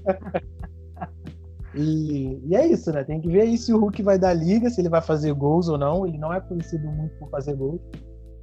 [1.76, 3.04] E, e, é isso, né?
[3.04, 5.68] Tem que ver aí se o Hulk vai dar liga, se ele vai fazer gols
[5.68, 6.06] ou não.
[6.06, 7.82] Ele não é conhecido muito por fazer gols.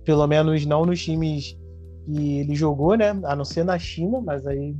[0.04, 1.56] Pelo menos não nos times
[2.04, 3.10] que ele jogou, né?
[3.24, 4.74] A não ser na China, mas aí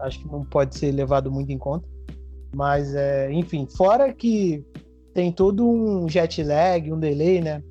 [0.00, 1.88] acho que não pode ser levado muito em conta.
[2.54, 4.64] Mas, é, enfim, fora que
[5.14, 7.62] tem todo um jet lag, um delay, né?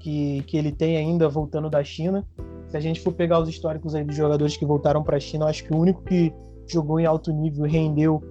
[0.00, 2.26] Que, que ele tem ainda voltando da China.
[2.68, 5.46] Se a gente for pegar os históricos aí dos jogadores que voltaram para a China,
[5.46, 6.32] acho que o único que
[6.66, 8.22] jogou em alto nível rendeu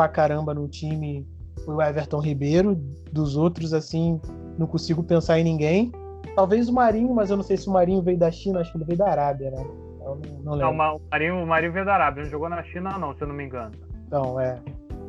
[0.00, 1.28] pra caramba no time
[1.62, 2.74] foi o Everton Ribeiro.
[3.12, 4.18] Dos outros, assim,
[4.56, 5.92] não consigo pensar em ninguém.
[6.34, 8.78] Talvez o Marinho, mas eu não sei se o Marinho veio da China, acho que
[8.78, 9.62] ele veio da Arábia, né?
[10.02, 12.98] Eu não, não, não o, Marinho, o Marinho veio da Arábia, não jogou na China,
[12.98, 13.72] não, se eu não me engano.
[14.06, 14.58] Então, é.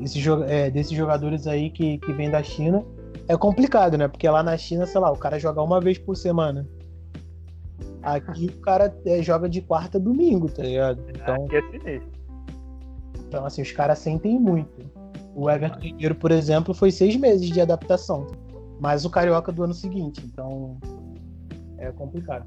[0.01, 2.84] Esse, é desses jogadores aí que, que vêm da China,
[3.30, 4.10] é complicado, né?
[4.10, 6.67] Porque lá na China, sei lá, o cara joga uma vez por semana.
[8.04, 11.01] Aqui o cara é, joga de quarta a domingo, tá ligado?
[11.10, 12.20] Então, Aqui é sinistro.
[13.31, 14.91] Então, assim, os caras sentem muito.
[15.33, 18.27] O Everton Ribeiro, por exemplo, foi seis meses de adaptação.
[18.77, 20.21] Mas o Carioca do ano seguinte.
[20.25, 20.77] Então,
[21.77, 22.45] é complicado.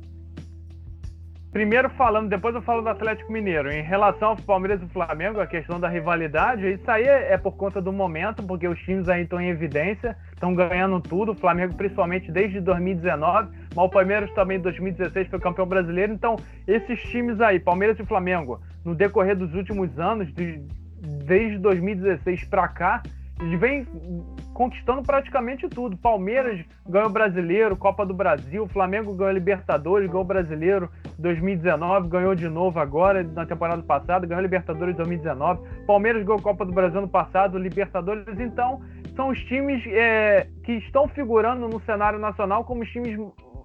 [1.50, 3.72] Primeiro falando, depois eu falo do Atlético Mineiro.
[3.72, 7.80] Em relação ao Palmeiras e Flamengo, a questão da rivalidade, isso aí é por conta
[7.80, 11.32] do momento, porque os times aí estão em evidência, estão ganhando tudo.
[11.32, 16.12] O Flamengo principalmente desde 2019, mas o Palmeiras também em 2016 foi campeão brasileiro.
[16.12, 20.62] Então, esses times aí, Palmeiras e Flamengo, no decorrer dos últimos anos, de,
[21.26, 23.02] desde 2016 para cá,
[23.40, 23.86] eles vêm
[24.52, 25.96] conquistando praticamente tudo.
[25.96, 32.78] Palmeiras ganhou Brasileiro, Copa do Brasil, Flamengo ganhou Libertadores, ganhou Brasileiro 2019, ganhou de novo
[32.78, 35.84] agora na temporada passada, ganhou Libertadores 2019.
[35.84, 38.38] Palmeiras ganhou Copa do Brasil ano passado, Libertadores.
[38.38, 38.80] Então,
[39.16, 43.18] são os times é, que estão figurando no cenário nacional como os times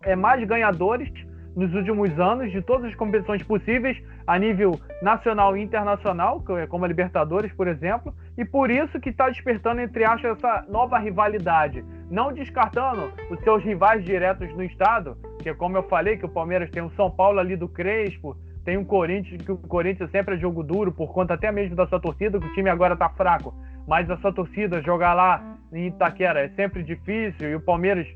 [0.04, 1.12] é, mais ganhadores
[1.56, 3.98] nos últimos anos de todas as competições possíveis
[4.30, 9.10] a nível nacional e internacional, é como a Libertadores, por exemplo, e por isso que
[9.10, 11.84] está despertando, entre aspas, essa nova rivalidade.
[12.12, 16.30] Não descartando os seus rivais diretos no estado, que é como eu falei, que o
[16.30, 20.36] Palmeiras tem o São Paulo ali do Crespo, tem o Corinthians, que o Corinthians sempre
[20.36, 23.10] é jogo duro, por conta até mesmo da sua torcida, que o time agora está
[23.10, 23.52] fraco,
[23.88, 28.08] mas a sua torcida jogar lá em Itaquera é sempre difícil, e o Palmeiras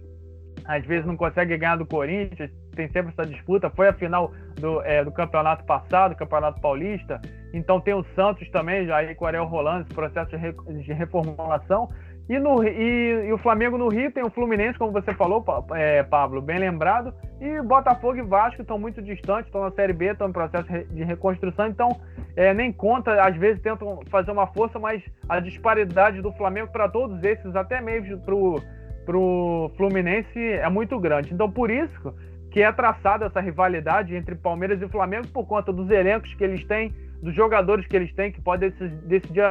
[0.63, 3.69] às vezes não consegue ganhar do Corinthians, tem sempre essa disputa.
[3.69, 7.21] Foi a final do, é, do campeonato passado, campeonato paulista.
[7.53, 10.51] Então tem o Santos também, já aí com o Ariel Rolando, esse processo de, re,
[10.51, 11.89] de reformulação.
[12.29, 15.43] E, no, e, e, o Flamengo no Rio tem o Fluminense, como você falou,
[15.75, 17.13] é, Pablo, bem lembrado.
[17.41, 21.03] E Botafogo e Vasco estão muito distantes, estão na Série B, estão em processo de
[21.03, 21.67] reconstrução.
[21.67, 21.89] Então,
[22.35, 26.87] é, nem conta, às vezes tentam fazer uma força, mas a disparidade do Flamengo para
[26.87, 31.33] todos esses, até mesmo para o Fluminense, é muito grande.
[31.33, 32.15] Então, por isso
[32.53, 36.63] que é traçada essa rivalidade entre Palmeiras e Flamengo por conta dos elencos que eles
[36.63, 38.71] têm, dos jogadores que eles têm, que podem
[39.07, 39.41] decidir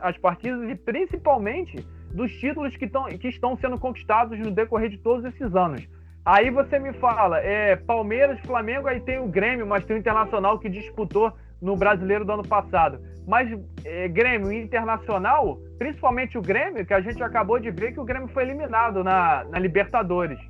[0.00, 4.96] as partidas e principalmente dos títulos que, tão, que estão sendo conquistados no decorrer de
[4.96, 5.86] todos esses anos.
[6.24, 10.58] Aí você me fala, é Palmeiras, Flamengo, aí tem o Grêmio, mas tem o Internacional
[10.58, 13.02] que disputou no Brasileiro do ano passado.
[13.28, 13.50] Mas
[13.84, 18.28] é, Grêmio Internacional, principalmente o Grêmio, que a gente acabou de ver que o Grêmio
[18.28, 20.40] foi eliminado na, na Libertadores.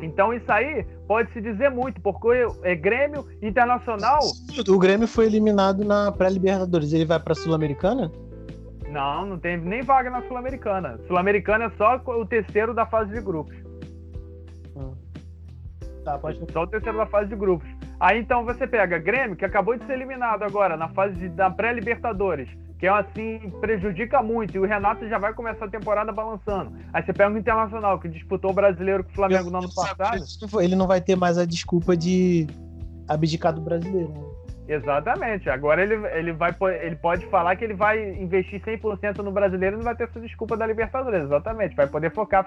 [0.00, 4.20] Então isso aí pode se dizer muito, porque é Grêmio Internacional.
[4.68, 6.92] O Grêmio foi eliminado na pré-Libertadores.
[6.92, 8.10] Ele vai para a Sul-Americana?
[8.88, 10.98] Não, não tem nem vaga na Sul-Americana.
[11.06, 13.56] Sul-Americana é só o terceiro da fase de grupos.
[14.76, 14.92] Hum.
[16.04, 16.40] Tá, pode...
[16.52, 17.68] Só o terceiro da fase de grupos.
[17.98, 21.50] Aí então você pega Grêmio, que acabou de ser eliminado agora na fase de, da
[21.50, 22.48] pré-Libertadores
[22.80, 24.56] que é assim prejudica muito.
[24.56, 26.72] E o Renato já vai começar a temporada balançando.
[26.94, 30.24] Aí você pega o Internacional, que disputou o brasileiro com o Flamengo no ano passado.
[30.62, 32.46] Ele não vai ter mais a desculpa de
[33.06, 34.08] abdicar do brasileiro.
[34.08, 34.76] Né?
[34.76, 35.50] Exatamente.
[35.50, 39.78] Agora ele, ele, vai, ele pode falar que ele vai investir 100% no brasileiro e
[39.78, 41.24] não vai ter essa desculpa da Libertadores.
[41.24, 41.76] Exatamente.
[41.76, 42.46] Vai poder focar.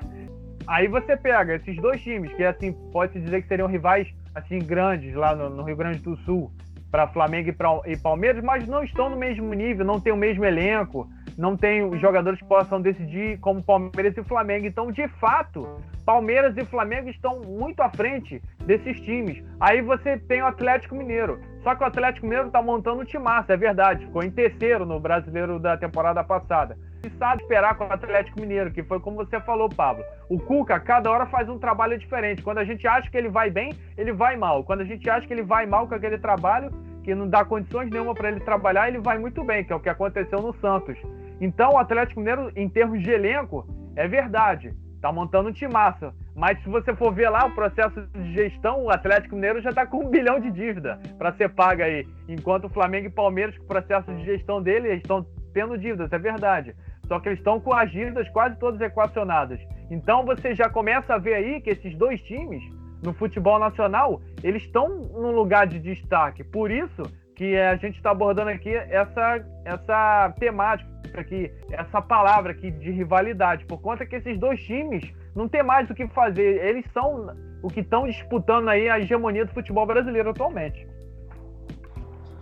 [0.66, 5.14] Aí você pega esses dois times, que assim, pode-se dizer que seriam rivais assim grandes
[5.14, 6.52] lá no, no Rio Grande do Sul
[6.94, 10.16] para Flamengo e, pra, e Palmeiras, mas não estão no mesmo nível, não tem o
[10.16, 14.68] mesmo elenco, não tem os jogadores que possam decidir como Palmeiras e Flamengo.
[14.68, 15.68] Então, de fato,
[16.06, 19.44] Palmeiras e Flamengo estão muito à frente desses times.
[19.60, 21.42] Aí você tem o Atlético Mineiro.
[21.64, 24.06] Só que o Atlético Mineiro está montando um timaço, é verdade.
[24.06, 26.78] Ficou em terceiro no brasileiro da temporada passada.
[27.18, 30.04] Sabe esperar com o Atlético Mineiro, que foi como você falou, Pablo.
[30.30, 32.42] O Cuca, cada hora faz um trabalho diferente.
[32.42, 34.64] Quando a gente acha que ele vai bem, ele vai mal.
[34.64, 36.72] Quando a gente acha que ele vai mal com aquele trabalho,
[37.04, 39.80] que não dá condições nenhuma para ele trabalhar, ele vai muito bem, que é o
[39.80, 40.98] que aconteceu no Santos.
[41.40, 46.14] Então, o Atlético Mineiro, em termos de elenco, é verdade, tá montando um timaço.
[46.36, 49.86] Mas se você for ver lá o processo de gestão, o Atlético Mineiro já está
[49.86, 52.08] com um bilhão de dívida para ser paga aí.
[52.28, 56.18] Enquanto o Flamengo e Palmeiras, com o processo de gestão dele, estão tendo dívidas, é
[56.18, 56.76] verdade.
[57.14, 57.92] Só que eles estão com as
[58.32, 59.60] quase todas equacionadas.
[59.92, 62.64] Então você já começa a ver aí que esses dois times
[63.04, 66.44] no futebol nacional, eles estão num lugar de destaque.
[66.44, 67.04] Por isso
[67.36, 73.64] que a gente está abordando aqui essa, essa temática aqui, essa palavra aqui de rivalidade,
[73.66, 75.04] por conta que esses dois times
[75.36, 76.66] não tem mais o que fazer.
[76.66, 77.28] Eles são
[77.62, 80.88] o que estão disputando aí a hegemonia do futebol brasileiro atualmente.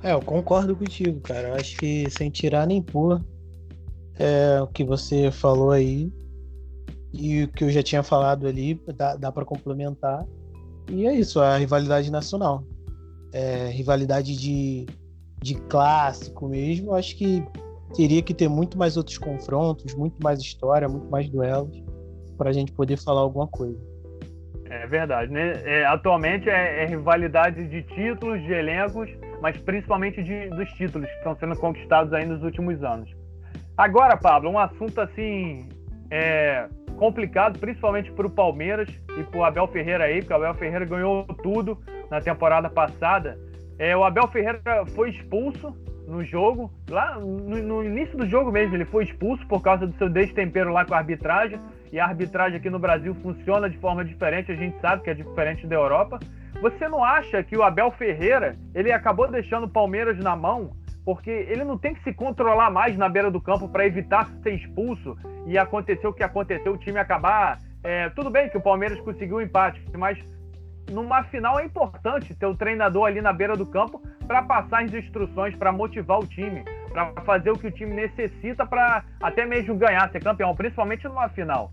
[0.02, 1.50] É, eu concordo contigo, cara.
[1.50, 3.20] Eu acho que sem tirar nem pôr
[4.22, 6.12] é, o que você falou aí,
[7.12, 10.26] E o que eu já tinha falado ali, dá, dá para complementar.
[10.90, 12.64] E é isso, a rivalidade nacional.
[13.34, 14.86] É, rivalidade de,
[15.42, 17.44] de clássico mesmo, acho que
[17.96, 21.84] teria que ter muito mais outros confrontos, muito mais história, muito mais duelos,
[22.38, 23.78] para a gente poder falar alguma coisa.
[24.70, 25.62] É verdade, né?
[25.66, 29.10] É, atualmente é, é, rivalidade de títulos, de elencos,
[29.42, 33.21] mas principalmente de, dos títulos que estão sendo conquistados aí nos últimos anos.
[33.82, 35.67] Agora, Pablo, um assunto assim
[36.12, 36.67] é,
[36.98, 40.86] complicado, principalmente para o Palmeiras e para o Abel Ferreira aí, porque o Abel Ferreira
[40.86, 43.39] ganhou tudo na temporada passada.
[43.80, 44.62] É, o Abel Ferreira
[44.94, 45.76] foi expulso
[46.08, 49.98] no jogo, lá no, no, início do jogo mesmo, ele foi expulso por causa do
[49.98, 51.60] seu destempero lá com a arbitragem.
[51.91, 55.15] E a arbitragem aqui no Brasil funciona de forma diferente, a gente sabe que é
[55.15, 56.20] diferente da Europa.
[56.62, 60.70] Você não acha que o Abel Ferreira ele acabou deixando o Palmeiras na mão
[61.06, 64.54] porque ele não tem que se controlar mais na beira do campo para evitar ser
[64.54, 67.60] expulso e acontecer o que aconteceu, o time acabar.
[67.84, 70.18] É, tudo bem que o Palmeiras conseguiu um empate, mas
[70.92, 74.94] numa final é importante ter o treinador ali na beira do campo para passar as
[74.94, 79.76] instruções, para motivar o time, para fazer o que o time necessita para até mesmo
[79.76, 81.72] ganhar, ser campeão, principalmente numa final.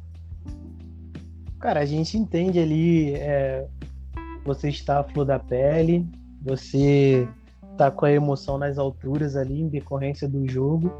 [1.60, 3.66] Cara, a gente entende ali, é,
[4.44, 6.06] você está a flor da pele,
[6.40, 7.28] você
[7.78, 10.92] tá com a emoção nas alturas ali em decorrência do jogo,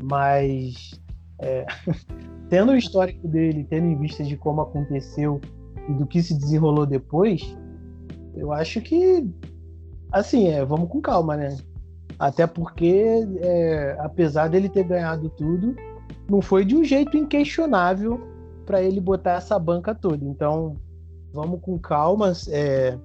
[0.00, 1.00] mas
[1.40, 1.66] é,
[2.48, 5.40] tendo o histórico dele, tendo em vista de como aconteceu
[5.88, 7.56] e do que se desenrolou depois,
[8.34, 9.28] eu acho que
[10.12, 11.56] assim, é, vamos com calma, né?
[12.18, 15.74] Até porque, é, apesar dele ter ganhado tudo,
[16.28, 18.20] não foi de um jeito inquestionável
[18.64, 20.24] para ele botar essa banca toda.
[20.24, 20.76] Então,
[21.32, 22.32] vamos com calma.
[22.48, 22.96] É,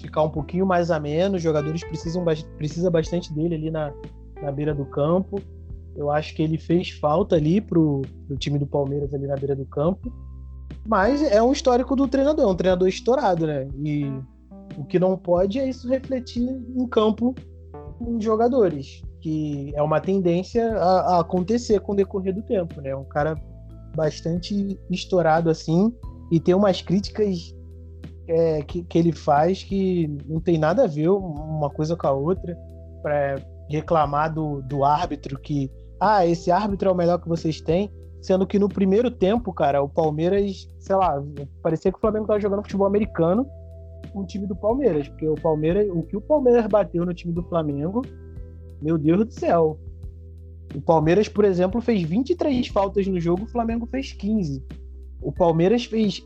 [0.00, 1.36] ficar um pouquinho mais ameno.
[1.36, 2.24] Os jogadores precisam
[2.56, 3.92] precisa bastante dele ali na,
[4.42, 5.40] na beira do campo.
[5.96, 9.56] Eu acho que ele fez falta ali pro, pro time do Palmeiras ali na beira
[9.56, 10.12] do campo.
[10.86, 13.68] Mas é um histórico do treinador, é um treinador estourado, né?
[13.84, 14.06] E
[14.76, 17.34] o que não pode é isso refletir em campo
[18.00, 22.94] em jogadores, que é uma tendência a, a acontecer com o decorrer do tempo, né?
[22.94, 23.34] Um cara
[23.94, 25.92] bastante estourado assim
[26.30, 27.54] e tem umas críticas
[28.30, 32.12] é, que, que ele faz que não tem nada a ver uma coisa com a
[32.12, 32.56] outra
[33.02, 33.36] para
[33.68, 38.46] reclamar do, do árbitro que ah, esse árbitro é o melhor que vocês têm, sendo
[38.46, 41.22] que no primeiro tempo, cara, o Palmeiras, sei lá,
[41.60, 43.46] parecia que o Flamengo tava jogando futebol americano
[44.12, 47.32] com o time do Palmeiras, porque o Palmeiras, o que o Palmeiras bateu no time
[47.32, 48.02] do Flamengo,
[48.80, 49.78] meu Deus do céu.
[50.74, 54.64] O Palmeiras, por exemplo, fez 23 faltas no jogo, o Flamengo fez 15.
[55.20, 56.24] O Palmeiras fez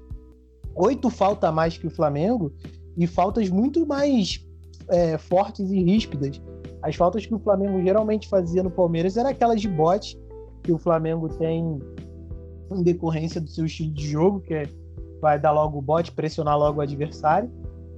[0.74, 2.52] oito faltas a mais que o Flamengo
[2.96, 4.44] e faltas muito mais
[4.88, 6.40] é, fortes e ríspidas.
[6.82, 10.18] As faltas que o Flamengo geralmente fazia no Palmeiras eram aquelas de bote
[10.62, 11.80] que o Flamengo tem
[12.70, 14.68] em decorrência do seu estilo de jogo, que é,
[15.20, 17.50] vai dar logo o bote, pressionar logo o adversário.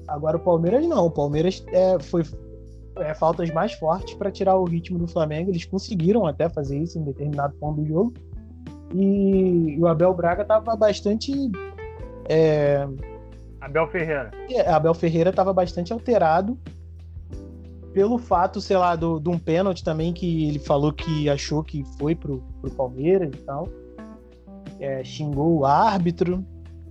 [0.09, 1.07] Agora o Palmeiras não.
[1.07, 2.23] O Palmeiras é, foi
[2.99, 5.51] é, faltas mais fortes para tirar o ritmo do Flamengo.
[5.51, 8.15] Eles conseguiram até fazer isso em determinado ponto do jogo.
[8.95, 11.33] E o Abel Braga estava bastante
[12.29, 12.87] é...
[13.61, 14.31] Abel Ferreira.
[14.51, 16.59] É, Abel Ferreira estava bastante alterado
[17.97, 21.83] pelo fato, sei lá, do, de um pênalti também que ele falou que achou que
[21.99, 23.67] foi pro, pro Palmeiras e tal.
[24.79, 26.45] É, xingou o árbitro.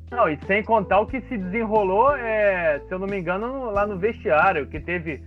[0.09, 3.85] Não, e sem contar o que se desenrolou, é, se eu não me engano, lá
[3.85, 5.23] no vestiário, que teve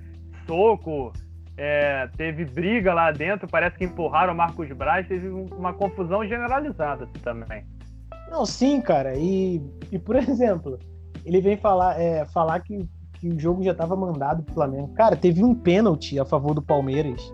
[0.49, 1.13] soco,
[1.57, 7.09] é, teve briga lá dentro, parece que empurraram o Marcos Braz, teve uma confusão generalizada
[7.23, 7.65] também.
[8.31, 9.17] Não, sim, cara.
[9.17, 10.79] E, e por exemplo,
[11.25, 14.89] ele vem falar, é, falar que, que o jogo já estava mandado pro Flamengo.
[14.95, 17.33] Cara, teve um pênalti a favor do Palmeiras.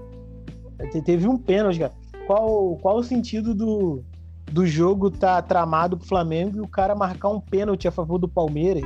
[1.04, 1.92] Teve um pênalti, cara.
[2.26, 4.02] Qual, qual o sentido do,
[4.50, 8.28] do jogo tá tramado pro Flamengo e o cara marcar um pênalti a favor do
[8.28, 8.84] Palmeiras?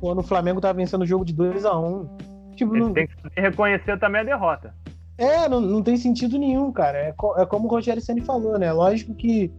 [0.00, 2.08] Quando o Flamengo tá vencendo o jogo de 2 a 1 um.
[2.54, 2.92] tipo, não...
[2.92, 4.74] tem que reconhecer também a derrota.
[5.18, 6.98] É, não, não tem sentido nenhum, cara.
[6.98, 8.70] É, co é como o Rogério Senna falou, né?
[8.72, 9.50] Lógico que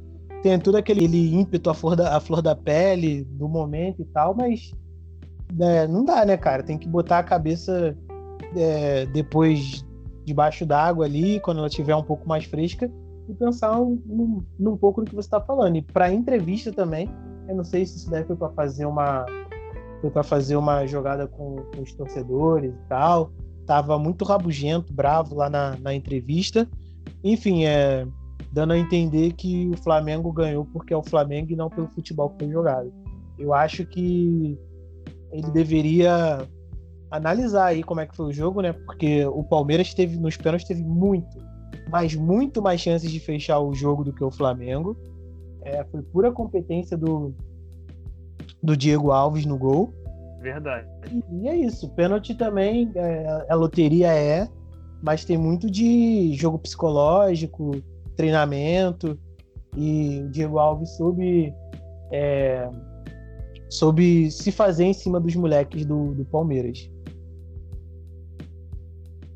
[0.42, 4.36] tem todo aquele ímpeto, a flor, da, a flor da pele, do momento e tal,
[4.36, 4.74] mas
[5.60, 6.64] é, não dá, né, cara?
[6.64, 7.96] Tem que botar a cabeça
[8.56, 9.86] é, depois
[10.26, 12.92] debaixo d'água ali, quando ela estiver um pouco mais fresca,
[13.30, 15.78] e pensar um, um, um pouco do que você está falando.
[15.78, 17.10] E para entrevista também,
[17.48, 19.26] eu não sei se isso daí foi para fazer uma
[20.02, 23.32] foi para fazer uma jogada com, com, os torcedores e tal.
[23.66, 26.68] Tava muito rabugento, bravo lá na, na entrevista.
[27.24, 28.06] Enfim, é,
[28.58, 32.32] dando a entender que o Flamengo ganhou porque é o Flamengo e não pelo futebol
[32.32, 32.92] que foi jogado.
[33.38, 34.58] Eu acho que
[35.32, 36.40] ele deveria
[37.12, 38.74] analisar aí como é que foi o jogo, né?
[38.74, 41.38] Porque o Palmeiras teve nos pênaltis teve muito,
[41.92, 44.98] mas muito mais chances de fechar o jogo do que o Flamengo.
[45.62, 47.36] É, foi pura competência do,
[48.64, 49.94] do Diego Alves no gol.
[50.42, 50.88] Verdade.
[51.12, 51.90] E, e é isso.
[51.90, 54.48] Pênalti também, é, a loteria é,
[55.00, 57.84] mas tem muito de jogo psicológico,
[58.18, 59.18] treinamento.
[59.76, 61.54] E o Diego Alves soube,
[62.12, 62.68] é,
[63.70, 66.90] soube se fazer em cima dos moleques do, do Palmeiras.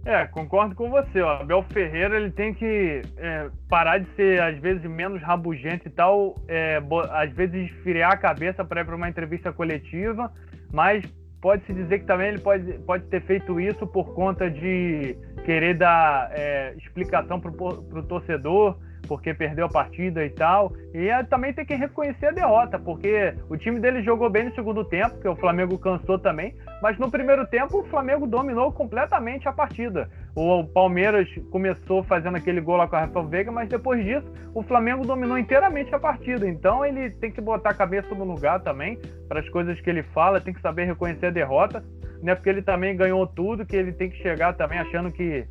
[0.03, 1.21] É, concordo com você.
[1.21, 1.41] Ó.
[1.41, 6.35] Abel Ferreira ele tem que é, parar de ser, às vezes, menos rabugento e tal,
[6.47, 10.31] é, às vezes esfriar a cabeça para ir para uma entrevista coletiva,
[10.73, 11.03] mas
[11.41, 16.29] pode-se dizer que também ele pode, pode ter feito isso por conta de querer dar
[16.31, 18.77] é, explicação para o torcedor,
[19.11, 20.71] porque perdeu a partida e tal.
[20.93, 24.55] E é, também tem que reconhecer a derrota, porque o time dele jogou bem no
[24.55, 29.49] segundo tempo, que o Flamengo cansou também, mas no primeiro tempo o Flamengo dominou completamente
[29.49, 30.09] a partida.
[30.33, 34.63] O Palmeiras começou fazendo aquele gol lá com a Rafael Veiga, mas depois disso o
[34.63, 36.47] Flamengo dominou inteiramente a partida.
[36.47, 38.97] Então ele tem que botar a cabeça no lugar também
[39.27, 41.83] para as coisas que ele fala, tem que saber reconhecer a derrota,
[42.23, 42.33] né?
[42.33, 45.45] Porque ele também ganhou tudo, que ele tem que chegar também achando que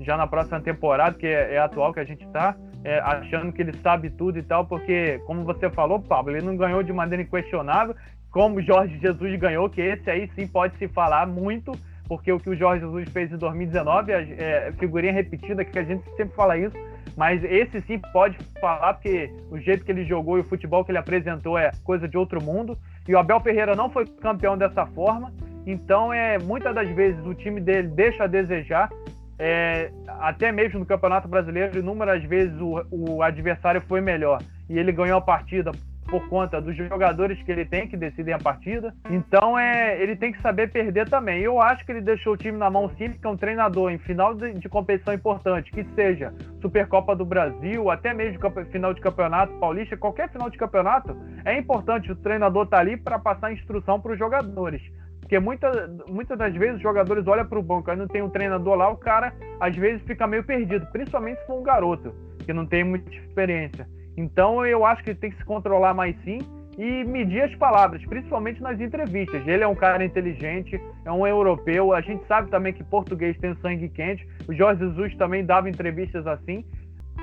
[0.00, 3.62] já na próxima temporada, que é, é atual que a gente está, é, achando que
[3.62, 7.22] ele sabe tudo e tal, porque, como você falou, Pablo, ele não ganhou de maneira
[7.22, 7.96] inquestionável,
[8.30, 11.72] como Jorge Jesus ganhou, que esse aí sim pode se falar muito,
[12.06, 15.84] porque o que o Jorge Jesus fez em 2019 é, é figurinha repetida, que a
[15.84, 16.76] gente sempre fala isso,
[17.16, 20.90] mas esse sim pode falar, porque o jeito que ele jogou e o futebol que
[20.90, 22.76] ele apresentou é coisa de outro mundo.
[23.08, 25.32] E o Abel Ferreira não foi campeão dessa forma,
[25.66, 28.90] então é muitas das vezes o time dele deixa a desejar
[29.38, 34.92] é, até mesmo no Campeonato Brasileiro, inúmeras vezes o, o adversário foi melhor e ele
[34.92, 35.72] ganhou a partida
[36.08, 38.94] por conta dos jogadores que ele tem que decidem a partida.
[39.10, 41.40] Então é, ele tem que saber perder também.
[41.40, 43.98] Eu acho que ele deixou o time na mão simples, que é um treinador em
[43.98, 48.38] final de, de competição importante, que seja Supercopa do Brasil, até mesmo
[48.70, 52.96] final de campeonato paulista, qualquer final de campeonato, é importante o treinador estar tá ali
[52.96, 54.82] para passar instrução para os jogadores.
[55.24, 58.28] Porque muitas muita das vezes os jogadores olham para o banco, aí não tem um
[58.28, 62.14] treinador lá, o cara às vezes fica meio perdido, principalmente se for um garoto,
[62.44, 63.88] que não tem muita experiência.
[64.18, 66.40] Então eu acho que ele tem que se controlar mais sim
[66.76, 69.48] e medir as palavras, principalmente nas entrevistas.
[69.48, 73.56] Ele é um cara inteligente, é um europeu, a gente sabe também que português tem
[73.62, 74.28] sangue quente.
[74.46, 76.66] O Jorge Jesus também dava entrevistas assim.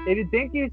[0.07, 0.71] Ele tem que,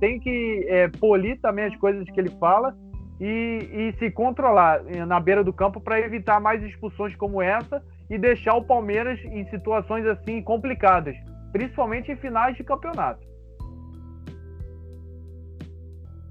[0.00, 2.76] tem que é, polir também as coisas que ele fala
[3.20, 7.82] e, e se controlar eh, na beira do campo para evitar mais expulsões como essa
[8.08, 11.16] e deixar o Palmeiras em situações assim complicadas,
[11.52, 13.26] principalmente em finais de campeonato.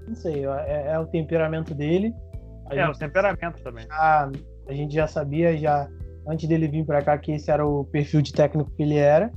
[0.06, 2.14] Não sei, é, é o temperamento dele.
[2.70, 3.86] A é, o temperamento também.
[3.86, 4.30] Já,
[4.66, 5.86] a gente já sabia, já
[6.26, 9.30] antes dele vir para cá, que esse era o perfil de técnico que ele era.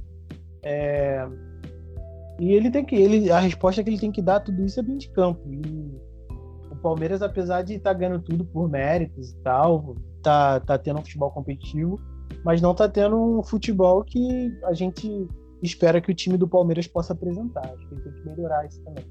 [0.64, 1.28] É,
[2.40, 2.96] e ele tem que.
[2.96, 5.42] Ele, a resposta que ele tem que dar tudo isso é bem de campo.
[5.48, 6.11] E
[6.82, 11.04] Palmeiras, apesar de estar tá ganhando tudo por méritos e tal, tá, tá tendo um
[11.04, 12.00] futebol competitivo,
[12.44, 15.28] mas não tá tendo um futebol que a gente
[15.62, 17.66] espera que o time do Palmeiras possa apresentar.
[17.66, 19.06] Acho que ele tem que melhorar isso também.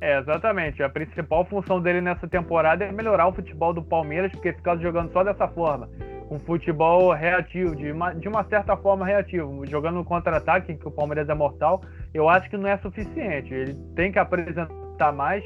[0.00, 0.82] É, exatamente.
[0.82, 5.10] A principal função dele nessa temporada é melhorar o futebol do Palmeiras, porque ficar jogando
[5.12, 5.88] só dessa forma,
[6.30, 11.28] um futebol reativo, de uma, de uma certa forma reativo, jogando contra-ataque, que o Palmeiras
[11.28, 11.80] é mortal,
[12.12, 13.54] eu acho que não é suficiente.
[13.54, 15.42] Ele tem que apresentar mais,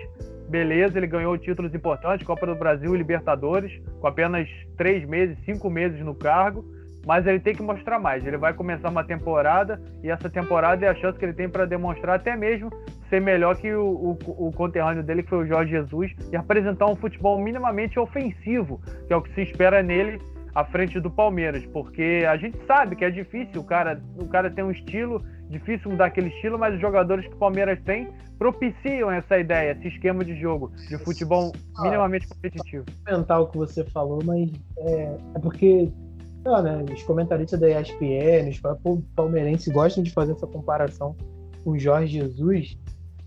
[0.49, 5.69] beleza, ele ganhou títulos importantes, Copa do Brasil e Libertadores, com apenas três meses, cinco
[5.69, 6.65] meses no cargo,
[7.07, 8.27] mas ele tem que mostrar mais.
[8.27, 11.65] Ele vai começar uma temporada e essa temporada é a chance que ele tem para
[11.65, 12.71] demonstrar até mesmo
[13.09, 16.87] ser melhor que o, o, o, conterrâneo dele, que foi o Jorge Jesus, e apresentar
[16.87, 20.21] um futebol minimamente ofensivo, que é o que se espera nele
[20.55, 24.51] à frente do Palmeiras, porque a gente sabe que é difícil, o cara, o cara
[24.51, 29.11] tem um estilo, difícil mudar aquele estilo, mas os jogadores que o Palmeiras tem propiciam
[29.11, 32.85] essa ideia, esse esquema de jogo, de futebol minimamente competitivo.
[33.09, 35.91] O que você falou, mas é, é porque
[36.45, 38.61] né, os comentaristas da ESPN, os
[39.15, 41.17] palmeirenses gostam de fazer essa comparação
[41.65, 42.79] com o Jorge Jesus,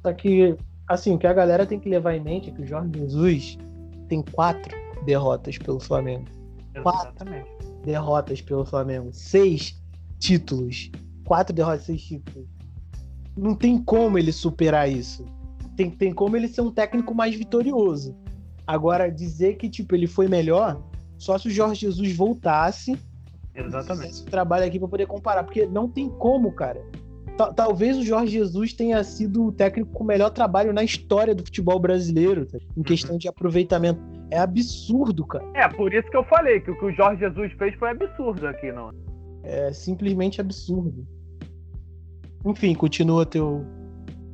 [0.02, 0.56] só que,
[0.88, 3.58] assim, o que a galera tem que levar em mente é que o Jorge Jesus
[4.08, 6.26] tem quatro derrotas pelo Flamengo.
[6.76, 7.50] Exatamente.
[7.50, 9.10] Quatro derrotas pelo Flamengo.
[9.12, 9.82] Seis
[10.20, 10.92] títulos.
[11.26, 12.48] Quatro derrotas, seis títulos
[13.36, 15.26] não tem como ele superar isso.
[15.76, 18.16] Tem, tem como ele ser um técnico mais vitorioso.
[18.68, 20.82] Agora, dizer que tipo, ele foi melhor,
[21.18, 22.98] só se o Jorge Jesus voltasse.
[23.56, 24.24] Exatamente.
[24.26, 26.82] Trabalho aqui para poder comparar, porque não tem como, cara.
[27.56, 31.44] Talvez o Jorge Jesus tenha sido o técnico com o melhor trabalho na história do
[31.44, 32.60] futebol brasileiro, tá?
[32.78, 33.18] em questão uhum.
[33.18, 34.00] de aproveitamento.
[34.32, 35.44] É absurdo, cara.
[35.54, 38.48] É, por isso que eu falei que o que o Jorge Jesus fez foi absurdo
[38.48, 38.92] aqui, não.
[39.44, 41.06] É simplesmente absurdo.
[42.46, 43.66] Enfim, continua teu.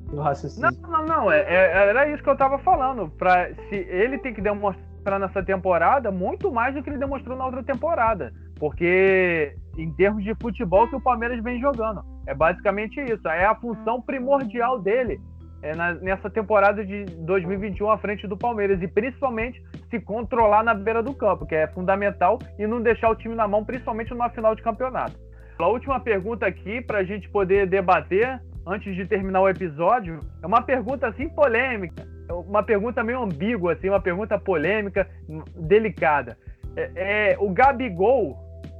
[0.05, 0.69] do raciocínio.
[0.81, 1.31] Não, não, não.
[1.31, 3.09] É, é, era isso que eu tava falando.
[3.09, 7.45] Pra, se ele tem que demonstrar nessa temporada muito mais do que ele demonstrou na
[7.45, 8.31] outra temporada.
[8.59, 12.03] Porque em termos de futebol que o Palmeiras vem jogando.
[12.27, 13.27] É basicamente isso.
[13.27, 15.19] É a função primordial dele
[15.61, 18.81] é, na, nessa temporada de 2021 à frente do Palmeiras.
[18.81, 23.15] E principalmente se controlar na beira do campo, que é fundamental, e não deixar o
[23.15, 25.17] time na mão, principalmente numa final de campeonato.
[25.57, 30.45] A última pergunta aqui, para a gente poder debater, antes de terminar o episódio, é
[30.45, 35.07] uma pergunta assim polêmica, é uma pergunta meio ambígua, assim, uma pergunta polêmica,
[35.55, 36.37] delicada.
[36.75, 38.37] É, é o Gabigol,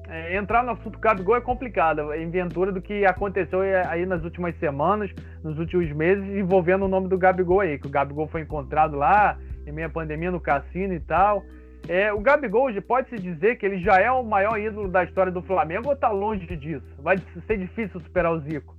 [0.09, 4.57] é, entrar no assunto Gabigol é complicado, é inventura do que aconteceu aí nas últimas
[4.57, 5.11] semanas,
[5.43, 9.37] nos últimos meses, envolvendo o nome do Gabigol aí, que o Gabigol foi encontrado lá,
[9.65, 11.43] em meio à pandemia, no cassino e tal.
[11.89, 15.41] É, o Gabigol pode-se dizer que ele já é o maior ídolo da história do
[15.41, 16.85] Flamengo ou está longe disso?
[16.99, 18.75] Vai ser difícil superar o Zico?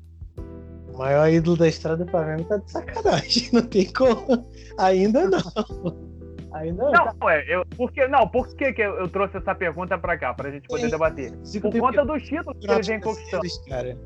[0.93, 4.47] O maior ídolo da história do Flamengo tá de sacanagem, não tem como.
[4.79, 6.08] Ainda não.
[6.53, 6.93] Ainda não.
[6.93, 7.35] Não, tá.
[7.35, 10.53] é, eu, porque, não, por que, que eu, trouxe essa pergunta para cá, para a
[10.53, 11.33] gente poder debater?
[11.61, 13.45] Por conta dos títulos que ele vem conquistando.
[13.69, 13.97] Cara.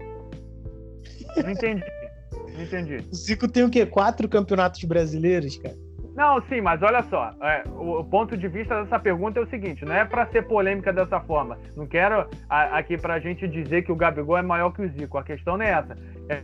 [1.43, 1.85] Não entendi.
[2.55, 2.97] Não entendi.
[3.11, 3.87] O Zico tem o quê?
[3.87, 5.77] Quatro campeonatos brasileiros, cara?
[6.15, 9.85] Não, sim, mas olha só, é, o, ponto de vista dessa pergunta é o seguinte:
[9.85, 11.59] não é para ser polêmica dessa forma.
[11.75, 14.89] Não quero a, aqui para a gente dizer que o Gabigol é maior que o
[14.89, 15.17] Zico.
[15.17, 15.97] A questão não é essa.
[16.29, 16.43] É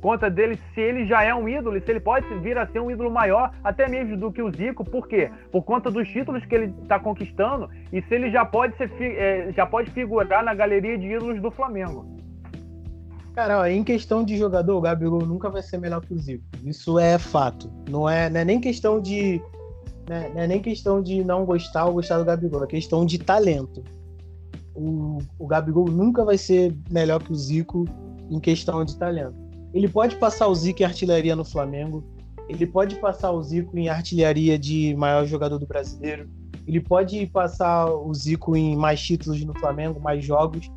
[0.00, 2.80] conta dele se ele já é um ídolo e se ele pode vir a ser
[2.80, 4.84] um ídolo maior, até mesmo do que o Zico.
[4.84, 5.30] Por quê?
[5.52, 9.52] Por conta dos títulos que ele está conquistando e se ele já pode ser é,
[9.52, 12.20] já pode figurar na galeria de ídolos do Flamengo.
[13.34, 16.44] Cara, ó, em questão de jogador, o Gabigol nunca vai ser melhor que o Zico.
[16.64, 17.70] Isso é fato.
[17.88, 19.40] Não é, não é nem questão de.
[20.08, 23.18] Né, não é nem questão de não gostar ou gostar do Gabigol, é questão de
[23.18, 23.84] talento.
[24.74, 27.84] O, o Gabigol nunca vai ser melhor que o Zico
[28.28, 29.39] em questão de talento.
[29.72, 32.04] Ele pode passar o Zico em artilharia no Flamengo,
[32.48, 36.28] ele pode passar o Zico em artilharia de maior jogador do brasileiro,
[36.66, 40.70] ele pode passar o Zico em mais títulos no Flamengo, mais jogos,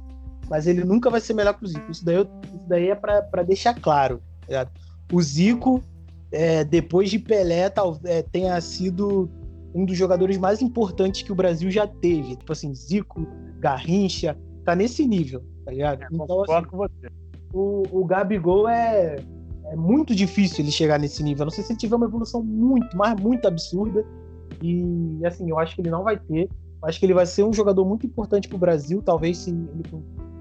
[0.49, 1.91] mas ele nunca vai ser melhor que o Zico.
[1.91, 4.21] Isso daí, isso daí é para deixar claro.
[4.47, 4.67] Tá
[5.11, 5.83] o Zico,
[6.31, 9.29] é, depois de Pelé, tal, é, tenha sido
[9.73, 12.35] um dos jogadores mais importantes que o Brasil já teve.
[12.35, 13.25] Tipo assim, Zico,
[13.59, 16.03] Garrincha, tá nesse nível, tá ligado?
[16.03, 17.22] É, então, assim, com você.
[17.54, 19.16] O, o Gabigol é,
[19.66, 21.43] é muito difícil ele chegar nesse nível.
[21.43, 24.04] A não sei se ele tiver uma evolução muito, mas muito absurda.
[24.62, 26.49] E assim, eu acho que ele não vai ter.
[26.82, 29.51] Eu acho que ele vai ser um jogador muito importante para o Brasil, talvez se
[29.51, 29.84] ele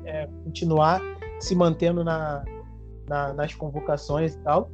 [0.04, 1.00] é, continuar
[1.38, 2.44] se mantendo na,
[3.08, 4.70] na, nas convocações e tal.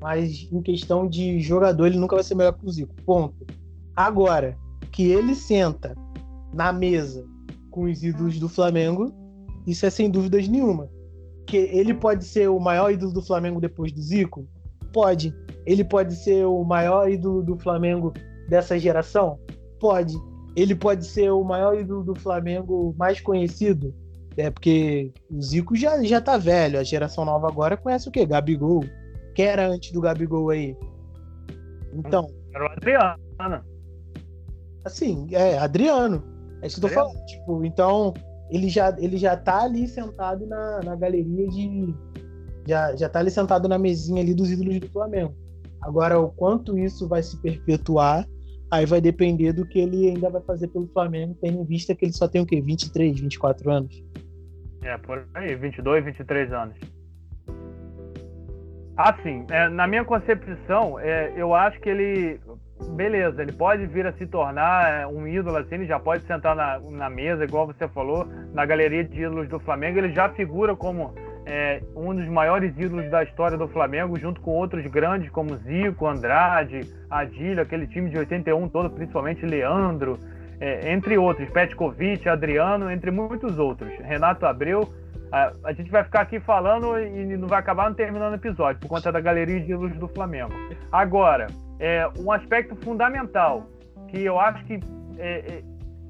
[0.00, 2.94] Mas em questão de jogador, ele nunca vai ser melhor que o Zico.
[3.04, 3.46] Ponto.
[3.94, 4.56] Agora,
[4.90, 5.94] que ele senta
[6.52, 7.24] na mesa
[7.70, 9.12] com os ídolos do Flamengo,
[9.66, 10.88] isso é sem dúvidas nenhuma.
[11.46, 14.46] Que ele pode ser o maior ídolo do Flamengo depois do Zico?
[14.92, 15.34] Pode.
[15.66, 18.12] Ele pode ser o maior ídolo do Flamengo
[18.48, 19.38] dessa geração?
[19.80, 20.14] Pode.
[20.56, 23.94] Ele pode ser o maior ídolo do Flamengo mais conhecido?
[24.36, 26.78] É porque o Zico já, já tá velho.
[26.78, 28.24] A geração nova agora conhece o quê?
[28.24, 28.84] Gabigol.
[29.34, 30.76] Quem era antes do Gabigol aí?
[31.92, 32.28] Então.
[32.54, 33.64] Era o Adriano.
[34.84, 36.22] Assim, é, Adriano.
[36.62, 37.24] É isso que eu tô falando.
[37.26, 38.14] Tipo, então,
[38.54, 41.92] ele já, ele já tá ali sentado na, na galeria de.
[42.66, 45.34] Já, já tá ali sentado na mesinha ali dos ídolos do Flamengo.
[45.82, 48.24] Agora, o quanto isso vai se perpetuar,
[48.70, 52.04] aí vai depender do que ele ainda vai fazer pelo Flamengo, tendo em vista que
[52.04, 52.60] ele só tem o quê?
[52.60, 54.04] 23, 24 anos.
[54.82, 56.76] É, por aí, 22, 23 anos.
[58.96, 62.40] Assim, é, na minha concepção, é, eu acho que ele.
[62.96, 66.56] Beleza, ele pode vir a se tornar é, um ídolo assim, ele já pode sentar
[66.56, 69.98] na, na mesa, igual você falou, na galeria de ídolos do Flamengo.
[69.98, 71.14] Ele já figura como
[71.46, 76.06] é, um dos maiores ídolos da história do Flamengo, junto com outros grandes como Zico,
[76.06, 80.18] Andrade, Adílio, aquele time de 81 todo, principalmente Leandro
[80.60, 84.92] é, entre outros, Petkovic, Adriano, entre muitos outros, Renato Abreu.
[85.30, 88.80] A, a, gente vai ficar aqui falando e não vai acabar não terminando o episódio,
[88.80, 90.52] por conta da galeria de luz do Flamengo.
[90.92, 91.48] Agora,
[91.78, 93.66] é, um aspecto fundamental
[94.08, 94.80] que eu acho que,
[95.18, 95.62] é, é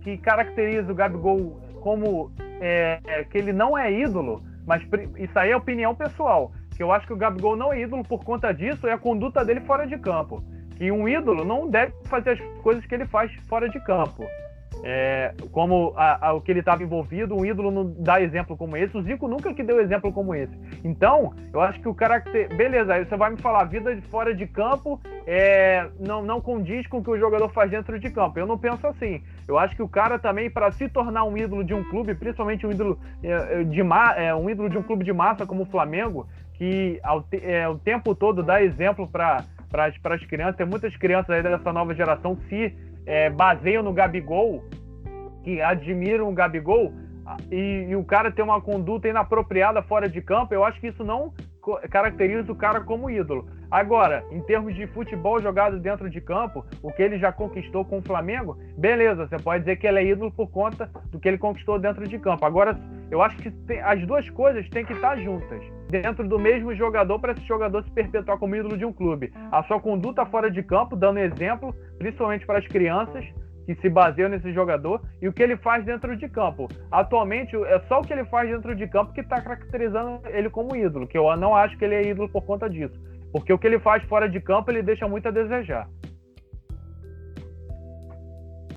[0.02, 4.82] que caracteriza o Gabigol como é, é, que ele não é ídolo, mas
[5.18, 6.52] isso aí é opinião pessoal.
[6.76, 9.44] Que eu acho que o Gabigol não é ídolo por conta disso é a conduta
[9.44, 10.42] dele fora de campo
[10.76, 14.24] que um ídolo não deve fazer as coisas que ele faz fora de campo.
[14.87, 18.76] É, como a, a, o que ele estava envolvido, um ídolo não dá exemplo como
[18.76, 18.95] esse.
[18.95, 20.55] O Zico nunca que deu exemplo como esse.
[20.85, 22.55] Então, eu acho que o caracter.
[22.55, 26.87] Beleza, aí você vai me falar, vida de fora de campo é, não, não condiz
[26.87, 28.39] com o que o jogador faz dentro de campo.
[28.39, 29.22] Eu não penso assim.
[29.49, 32.66] Eu acho que o cara também, para se tornar um ídolo de um clube, principalmente
[32.66, 35.66] um ídolo, é, de ma, é, um ídolo de um clube de massa como o
[35.66, 36.28] Flamengo,
[36.59, 40.57] que ao, é, o tempo todo dá exemplo para as crianças.
[40.57, 42.76] Tem muitas crianças aí dessa nova geração se
[43.07, 44.64] é, baseiam no Gabigol,
[45.42, 46.92] que admiram o Gabigol,
[47.50, 51.02] e, e, o cara tem uma conduta inapropriada fora de campo, eu acho que isso
[51.02, 51.32] não
[51.90, 53.48] caracteriza o cara como ídolo.
[53.70, 57.98] Agora, em termos de futebol jogado dentro de campo, o que ele já conquistou com
[57.98, 61.38] o Flamengo, beleza, você pode dizer que ele é ídolo por conta do que ele
[61.38, 62.44] conquistou dentro de campo.
[62.44, 62.78] Agora,
[63.10, 67.18] eu acho que tem, as duas coisas têm que estar juntas, dentro do mesmo jogador,
[67.18, 69.32] para esse jogador se perpetuar como ídolo de um clube.
[69.50, 73.24] A sua conduta fora de campo, dando exemplo, principalmente para as crianças,
[73.66, 76.68] que se baseiam nesse jogador e o que ele faz dentro de campo.
[76.90, 80.76] Atualmente, é só o que ele faz dentro de campo que está caracterizando ele como
[80.76, 83.00] ídolo, que eu não acho que ele é ídolo por conta disso.
[83.32, 85.88] Porque o que ele faz fora de campo, ele deixa muito a desejar.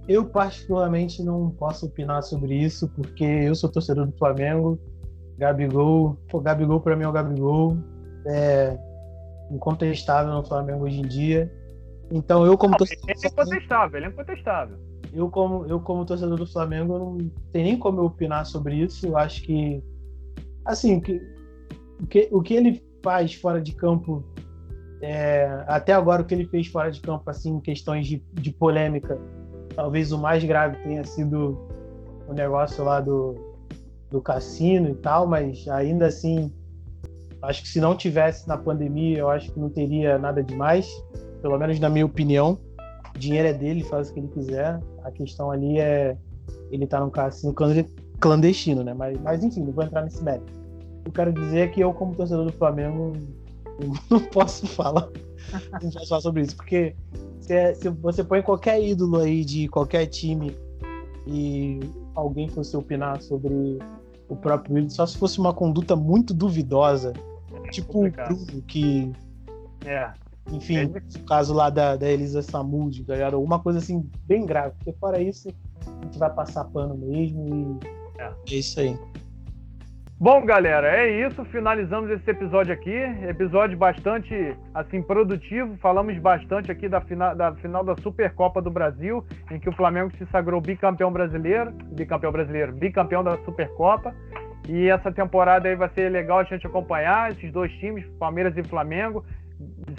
[0.07, 4.79] Eu, particularmente, não posso opinar sobre isso, porque eu sou torcedor do Flamengo.
[5.37, 7.77] Gabigol, pô, Gabigol para mim é o Gabigol.
[8.25, 8.77] É
[9.51, 11.51] incontestável no Flamengo hoje em dia.
[12.11, 13.09] Então eu como torcedor.
[13.09, 14.77] Ele é incontestável, ele é incontestável.
[15.13, 17.17] Eu como, eu, como torcedor do Flamengo, não
[17.51, 19.07] tem nem como eu opinar sobre isso.
[19.07, 19.83] Eu acho que.
[20.65, 21.21] Assim, o que,
[22.01, 24.23] o que, o que ele faz fora de campo.
[24.99, 28.51] É, até agora, o que ele fez fora de campo, assim, em questões de, de
[28.51, 29.19] polêmica,
[29.75, 31.55] talvez o mais grave tenha sido
[32.27, 33.35] o negócio lá do,
[34.09, 36.51] do cassino e tal, mas ainda assim,
[37.43, 40.89] acho que se não tivesse na pandemia, eu acho que não teria nada demais
[41.41, 42.57] pelo menos na minha opinião.
[43.15, 44.79] O dinheiro é dele, faz o que ele quiser.
[45.03, 46.17] A questão ali é
[46.71, 47.53] ele tá num cassino
[48.19, 48.93] clandestino, né?
[48.93, 50.51] Mas, mas enfim, não vou entrar nesse mérito.
[51.05, 53.13] Eu quero dizer que eu, como torcedor do Flamengo,
[54.09, 55.09] não posso falar,
[55.81, 56.95] não posso falar sobre isso, porque
[57.39, 60.55] se, é, se, você põe qualquer ídolo aí de qualquer time
[61.25, 61.79] e
[62.13, 63.79] alguém fosse opinar sobre
[64.27, 67.13] o próprio ídolo, só se fosse uma conduta muito duvidosa,
[67.63, 69.11] é tipo o Bruno, que
[69.85, 70.11] é.
[70.51, 71.19] Enfim, é.
[71.19, 73.35] o caso lá da, da Elisa Samud, tá ligado?
[73.35, 74.75] Alguma coisa assim, bem grave.
[74.77, 75.49] Porque fora isso,
[75.85, 78.97] a gente vai passar pano mesmo e é, é isso aí.
[80.19, 81.45] Bom, galera, é isso.
[81.45, 82.95] Finalizamos esse episódio aqui.
[83.29, 85.77] Episódio bastante assim produtivo.
[85.77, 90.11] Falamos bastante aqui da final da, final da Supercopa do Brasil, em que o Flamengo
[90.17, 94.15] se sagrou bicampeão brasileiro, bicampeão brasileiro, bicampeão da Supercopa.
[94.67, 98.63] E essa temporada aí vai ser legal a gente acompanhar esses dois times, Palmeiras e
[98.63, 99.23] Flamengo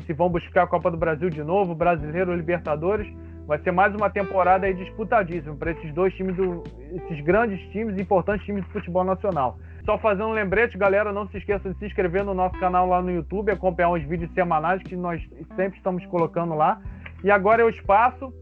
[0.07, 3.07] se vão buscar a Copa do Brasil de novo, Brasileiro Libertadores.
[3.47, 8.45] Vai ser mais uma temporada disputadíssima para esses dois times, do, esses grandes times, importantes
[8.45, 9.59] times do futebol nacional.
[9.87, 13.01] Só fazendo um lembrete, galera, não se esqueça de se inscrever no nosso canal lá
[13.01, 15.23] no YouTube, acompanhar os vídeos semanais que nós
[15.57, 16.79] sempre estamos colocando lá.
[17.25, 18.33] E agora é o espaço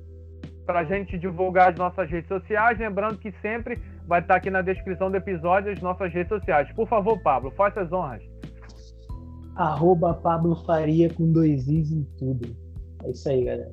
[0.67, 2.77] para a gente divulgar as nossas redes sociais.
[2.77, 6.69] Lembrando que sempre vai estar aqui na descrição do episódio as nossas redes sociais.
[6.73, 8.23] Por favor, Pablo, faça as honras
[9.57, 12.55] arroba Pablo Faria com dois i's em tudo.
[13.05, 13.73] É isso aí, galera.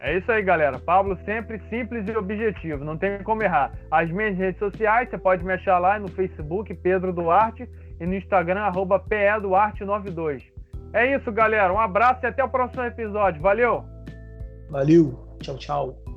[0.00, 0.78] É isso aí, galera.
[0.78, 3.78] Pablo sempre simples e objetivo, não tem como errar.
[3.90, 7.68] As minhas redes sociais, você pode me achar lá no Facebook, Pedro Duarte,
[8.00, 10.42] e no Instagram, arroba PEDuarte92.
[10.94, 11.72] É isso, galera.
[11.72, 13.42] Um abraço e até o próximo episódio.
[13.42, 13.84] Valeu!
[14.70, 15.36] Valeu!
[15.40, 16.09] Tchau, tchau.